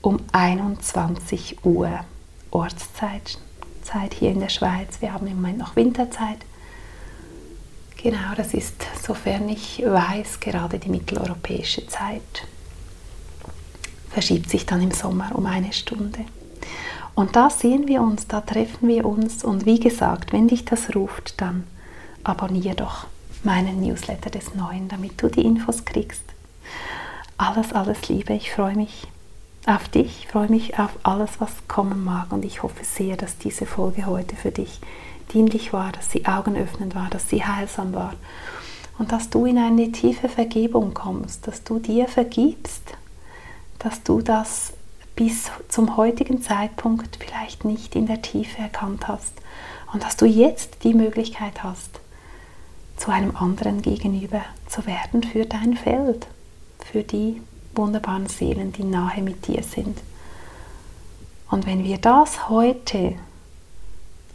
um 0.00 0.18
21 0.32 1.64
Uhr 1.64 2.00
Ortszeit 2.50 3.38
Zeit 3.92 4.14
hier 4.14 4.30
in 4.30 4.40
der 4.40 4.48
Schweiz. 4.48 5.00
Wir 5.00 5.12
haben 5.12 5.26
im 5.26 5.36
Moment 5.36 5.58
noch 5.58 5.76
Winterzeit. 5.76 6.38
Genau, 8.02 8.34
das 8.36 8.54
ist, 8.54 8.74
sofern 9.00 9.48
ich 9.48 9.82
weiß, 9.84 10.40
gerade 10.40 10.78
die 10.78 10.88
mitteleuropäische 10.88 11.86
Zeit. 11.86 12.46
Verschiebt 14.10 14.50
sich 14.50 14.66
dann 14.66 14.82
im 14.82 14.90
Sommer 14.90 15.30
um 15.34 15.46
eine 15.46 15.72
Stunde. 15.72 16.20
Und 17.14 17.36
da 17.36 17.50
sehen 17.50 17.86
wir 17.86 18.00
uns, 18.00 18.26
da 18.26 18.40
treffen 18.40 18.88
wir 18.88 19.04
uns. 19.04 19.44
Und 19.44 19.66
wie 19.66 19.78
gesagt, 19.78 20.32
wenn 20.32 20.48
dich 20.48 20.64
das 20.64 20.94
ruft, 20.94 21.40
dann 21.40 21.64
abonniere 22.24 22.74
doch 22.74 23.06
meinen 23.44 23.80
Newsletter 23.80 24.30
des 24.30 24.54
Neuen, 24.54 24.88
damit 24.88 25.20
du 25.20 25.28
die 25.28 25.44
Infos 25.44 25.84
kriegst. 25.84 26.24
Alles, 27.36 27.72
alles 27.72 28.08
Liebe. 28.08 28.32
Ich 28.32 28.52
freue 28.52 28.74
mich 28.74 29.06
auf 29.66 29.88
dich, 29.88 30.24
ich 30.24 30.28
freue 30.28 30.48
mich 30.48 30.78
auf 30.78 30.90
alles, 31.02 31.40
was 31.40 31.52
kommen 31.68 32.04
mag. 32.04 32.32
Und 32.32 32.44
ich 32.44 32.62
hoffe 32.62 32.84
sehr, 32.84 33.16
dass 33.16 33.38
diese 33.38 33.66
Folge 33.66 34.06
heute 34.06 34.36
für 34.36 34.50
dich 34.50 34.80
dienlich 35.32 35.72
war, 35.72 35.92
dass 35.92 36.10
sie 36.10 36.26
augenöffnend 36.26 36.94
war, 36.94 37.08
dass 37.10 37.28
sie 37.28 37.44
heilsam 37.44 37.94
war. 37.94 38.14
Und 38.98 39.12
dass 39.12 39.30
du 39.30 39.46
in 39.46 39.58
eine 39.58 39.90
tiefe 39.92 40.28
Vergebung 40.28 40.94
kommst, 40.94 41.46
dass 41.46 41.64
du 41.64 41.78
dir 41.78 42.08
vergibst, 42.08 42.82
dass 43.78 44.02
du 44.02 44.20
das 44.20 44.74
bis 45.16 45.50
zum 45.68 45.96
heutigen 45.96 46.42
Zeitpunkt 46.42 47.16
vielleicht 47.16 47.64
nicht 47.64 47.96
in 47.96 48.06
der 48.06 48.22
Tiefe 48.22 48.62
erkannt 48.62 49.08
hast 49.08 49.32
und 49.92 50.02
dass 50.02 50.16
du 50.16 50.26
jetzt 50.26 50.84
die 50.84 50.94
Möglichkeit 50.94 51.62
hast, 51.62 52.00
zu 52.96 53.10
einem 53.10 53.36
anderen 53.36 53.82
gegenüber 53.82 54.42
zu 54.68 54.86
werden 54.86 55.22
für 55.22 55.44
dein 55.44 55.76
Feld 55.76 56.26
für 56.78 57.02
die 57.02 57.40
wunderbaren 57.74 58.26
Seelen, 58.26 58.72
die 58.72 58.84
nahe 58.84 59.22
mit 59.22 59.46
dir 59.46 59.62
sind. 59.62 59.98
Und 61.50 61.66
wenn 61.66 61.84
wir 61.84 61.98
das 61.98 62.48
heute 62.48 63.14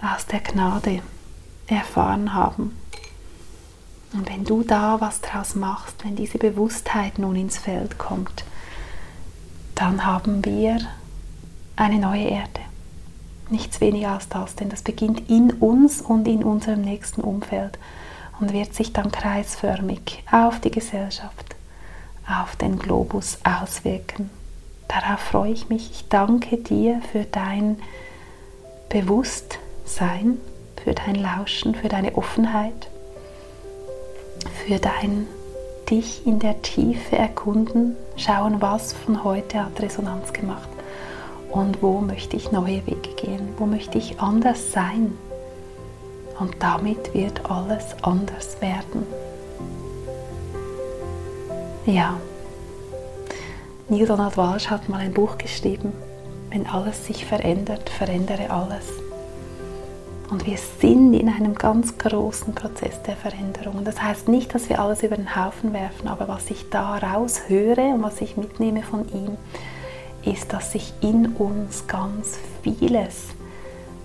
aus 0.01 0.25
der 0.27 0.41
Gnade 0.41 1.01
erfahren 1.67 2.33
haben, 2.33 2.77
und 4.13 4.29
wenn 4.29 4.45
du 4.45 4.63
da 4.63 5.01
was 5.01 5.21
draus 5.21 5.55
machst, 5.55 6.03
wenn 6.05 6.15
diese 6.15 6.37
Bewusstheit 6.37 7.19
nun 7.19 7.35
ins 7.35 7.57
Feld 7.57 7.97
kommt, 7.97 8.45
dann 9.75 10.05
haben 10.05 10.43
wir 10.45 10.79
eine 11.75 11.99
neue 11.99 12.25
Erde. 12.25 12.61
Nichts 13.49 13.79
weniger 13.79 14.13
als 14.13 14.27
das, 14.29 14.55
denn 14.55 14.69
das 14.69 14.81
beginnt 14.81 15.29
in 15.29 15.51
uns 15.51 16.01
und 16.01 16.27
in 16.27 16.43
unserem 16.43 16.81
nächsten 16.81 17.21
Umfeld 17.21 17.77
und 18.39 18.53
wird 18.53 18.73
sich 18.73 18.93
dann 18.93 19.11
kreisförmig 19.11 20.23
auf 20.31 20.59
die 20.59 20.71
Gesellschaft, 20.71 21.46
auf 22.27 22.55
den 22.55 22.77
Globus 22.77 23.39
auswirken. 23.43 24.29
Darauf 24.87 25.19
freue 25.19 25.51
ich 25.51 25.69
mich. 25.69 25.91
Ich 25.91 26.07
danke 26.09 26.57
dir 26.57 27.01
für 27.11 27.23
dein 27.23 27.77
Bewusstsein, 28.89 30.37
für 30.83 30.93
dein 30.93 31.15
Lauschen, 31.15 31.75
für 31.75 31.89
deine 31.89 32.15
Offenheit, 32.15 32.87
für 34.65 34.79
dein 34.79 35.27
dich 35.89 36.25
in 36.25 36.39
der 36.39 36.61
Tiefe 36.61 37.17
erkunden, 37.17 37.95
schauen, 38.17 38.61
was 38.61 38.93
von 38.93 39.23
heute 39.23 39.63
hat 39.63 39.79
Resonanz 39.81 40.33
gemacht 40.33 40.67
und 41.51 41.81
wo 41.81 42.01
möchte 42.01 42.35
ich 42.35 42.51
neue 42.51 42.85
Wege 42.85 43.13
gehen, 43.15 43.49
wo 43.57 43.65
möchte 43.65 43.97
ich 43.97 44.19
anders 44.19 44.71
sein. 44.71 45.17
Und 46.39 46.55
damit 46.59 47.13
wird 47.13 47.49
alles 47.49 47.95
anders 48.03 48.61
werden. 48.61 49.07
Ja, 51.87 52.19
Neil 53.87 54.05
Donald 54.05 54.35
Walsh 54.35 54.69
hat 54.69 54.89
mal 54.89 54.99
ein 54.99 55.13
Buch 55.13 55.37
geschrieben, 55.37 55.93
wenn 56.49 56.67
alles 56.67 57.05
sich 57.05 57.25
verändert, 57.25 57.89
verändere 57.89 58.49
alles. 58.49 58.83
Und 60.29 60.45
wir 60.45 60.57
sind 60.57 61.13
in 61.13 61.29
einem 61.29 61.55
ganz 61.55 61.97
großen 61.97 62.53
Prozess 62.53 63.01
der 63.03 63.15
Veränderung. 63.15 63.85
Das 63.85 64.01
heißt 64.01 64.27
nicht, 64.27 64.53
dass 64.53 64.67
wir 64.67 64.81
alles 64.81 65.01
über 65.01 65.15
den 65.15 65.33
Haufen 65.37 65.71
werfen, 65.71 66.09
aber 66.09 66.27
was 66.27 66.49
ich 66.49 66.69
da 66.69 66.97
raushöre 66.97 67.93
und 67.93 68.03
was 68.03 68.19
ich 68.19 68.35
mitnehme 68.35 68.83
von 68.83 69.07
ihm, 69.13 69.37
ist, 70.29 70.51
dass 70.51 70.73
sich 70.73 70.91
in 70.99 71.35
uns 71.37 71.87
ganz 71.87 72.37
vieles 72.63 73.27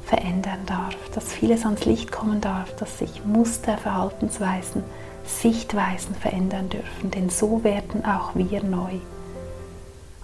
verändern 0.06 0.60
darf, 0.66 0.94
dass 1.16 1.32
vieles 1.32 1.64
ans 1.64 1.84
Licht 1.84 2.12
kommen 2.12 2.40
darf, 2.40 2.76
dass 2.76 3.00
sich 3.00 3.24
Muster, 3.24 3.76
Verhaltensweisen, 3.76 4.84
Sichtweisen 5.24 6.14
verändern 6.14 6.68
dürfen, 6.68 7.10
denn 7.10 7.30
so 7.30 7.64
werden 7.64 8.04
auch 8.04 8.34
wir 8.34 8.62
neu. 8.62 8.94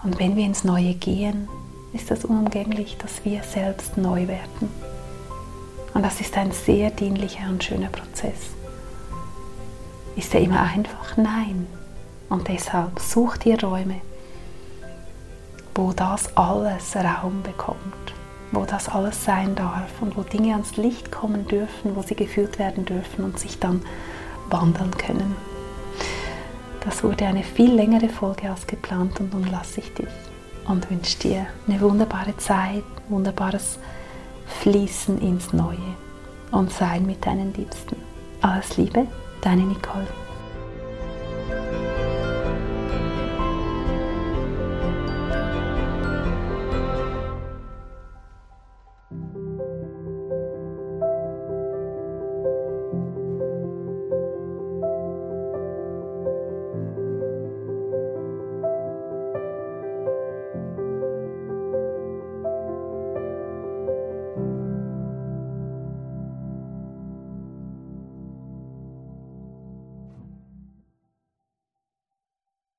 Und 0.03 0.19
wenn 0.19 0.37
wir 0.37 0.45
ins 0.45 0.65
Neue 0.65 0.95
gehen, 0.95 1.49
ist 1.93 2.11
es 2.11 2.25
unumgänglich, 2.25 2.97
dass 2.99 3.25
wir 3.25 3.43
selbst 3.43 3.97
neu 3.97 4.29
werden. 4.29 4.71
Und 5.95 6.05
das 6.05 6.21
ist 6.21 6.37
ein 6.37 6.53
sehr 6.53 6.91
dienlicher 6.91 7.49
und 7.49 7.65
schöner 7.65 7.89
Prozess. 7.89 8.51
Ist 10.17 10.35
er 10.35 10.41
immer 10.41 10.61
einfach? 10.61 11.17
Nein. 11.17 11.67
Und 12.29 12.49
deshalb 12.49 12.99
such 13.01 13.39
dir 13.39 13.63
Räume, 13.63 14.01
wo 15.75 15.93
das 15.93 16.37
alles 16.37 16.95
Raum 16.95 17.43
bekommt, 17.43 17.79
wo 18.53 18.65
das 18.65 18.89
alles 18.89 19.25
sein 19.25 19.55
darf 19.55 19.91
und 20.01 20.17
wo 20.17 20.23
Dinge 20.23 20.53
ans 20.53 20.77
Licht 20.77 21.11
kommen 21.11 21.47
dürfen, 21.47 21.97
wo 21.97 22.03
sie 22.03 22.17
gefühlt 22.17 22.59
werden 22.59 22.85
dürfen 22.85 23.25
und 23.25 23.39
sich 23.39 23.59
dann 23.59 23.83
wandeln 24.51 24.91
können. 24.97 25.37
Das 26.85 27.03
wurde 27.05 27.27
eine 27.27 27.43
viel 27.43 27.73
längere 27.73 28.09
Folge 28.09 28.51
als 28.51 28.67
geplant 28.67 29.21
und 29.21 29.33
nun 29.33 29.51
lasse 29.51 29.81
ich 29.81 29.93
dich 29.95 30.09
und 30.67 30.91
wünsche 30.91 31.19
dir 31.19 31.47
eine 31.67 31.81
wunderbare 31.81 32.37
Zeit, 32.37 32.85
wunderbares 33.09 33.79
Fließen 34.61 35.21
ins 35.21 35.53
Neue 35.53 35.77
und 36.51 36.73
Sein 36.73 37.05
mit 37.07 37.25
deinen 37.27 37.53
Liebsten. 37.55 37.97
Alles 38.41 38.77
Liebe, 38.77 39.07
deine 39.43 39.63
Nicole. 39.63 40.07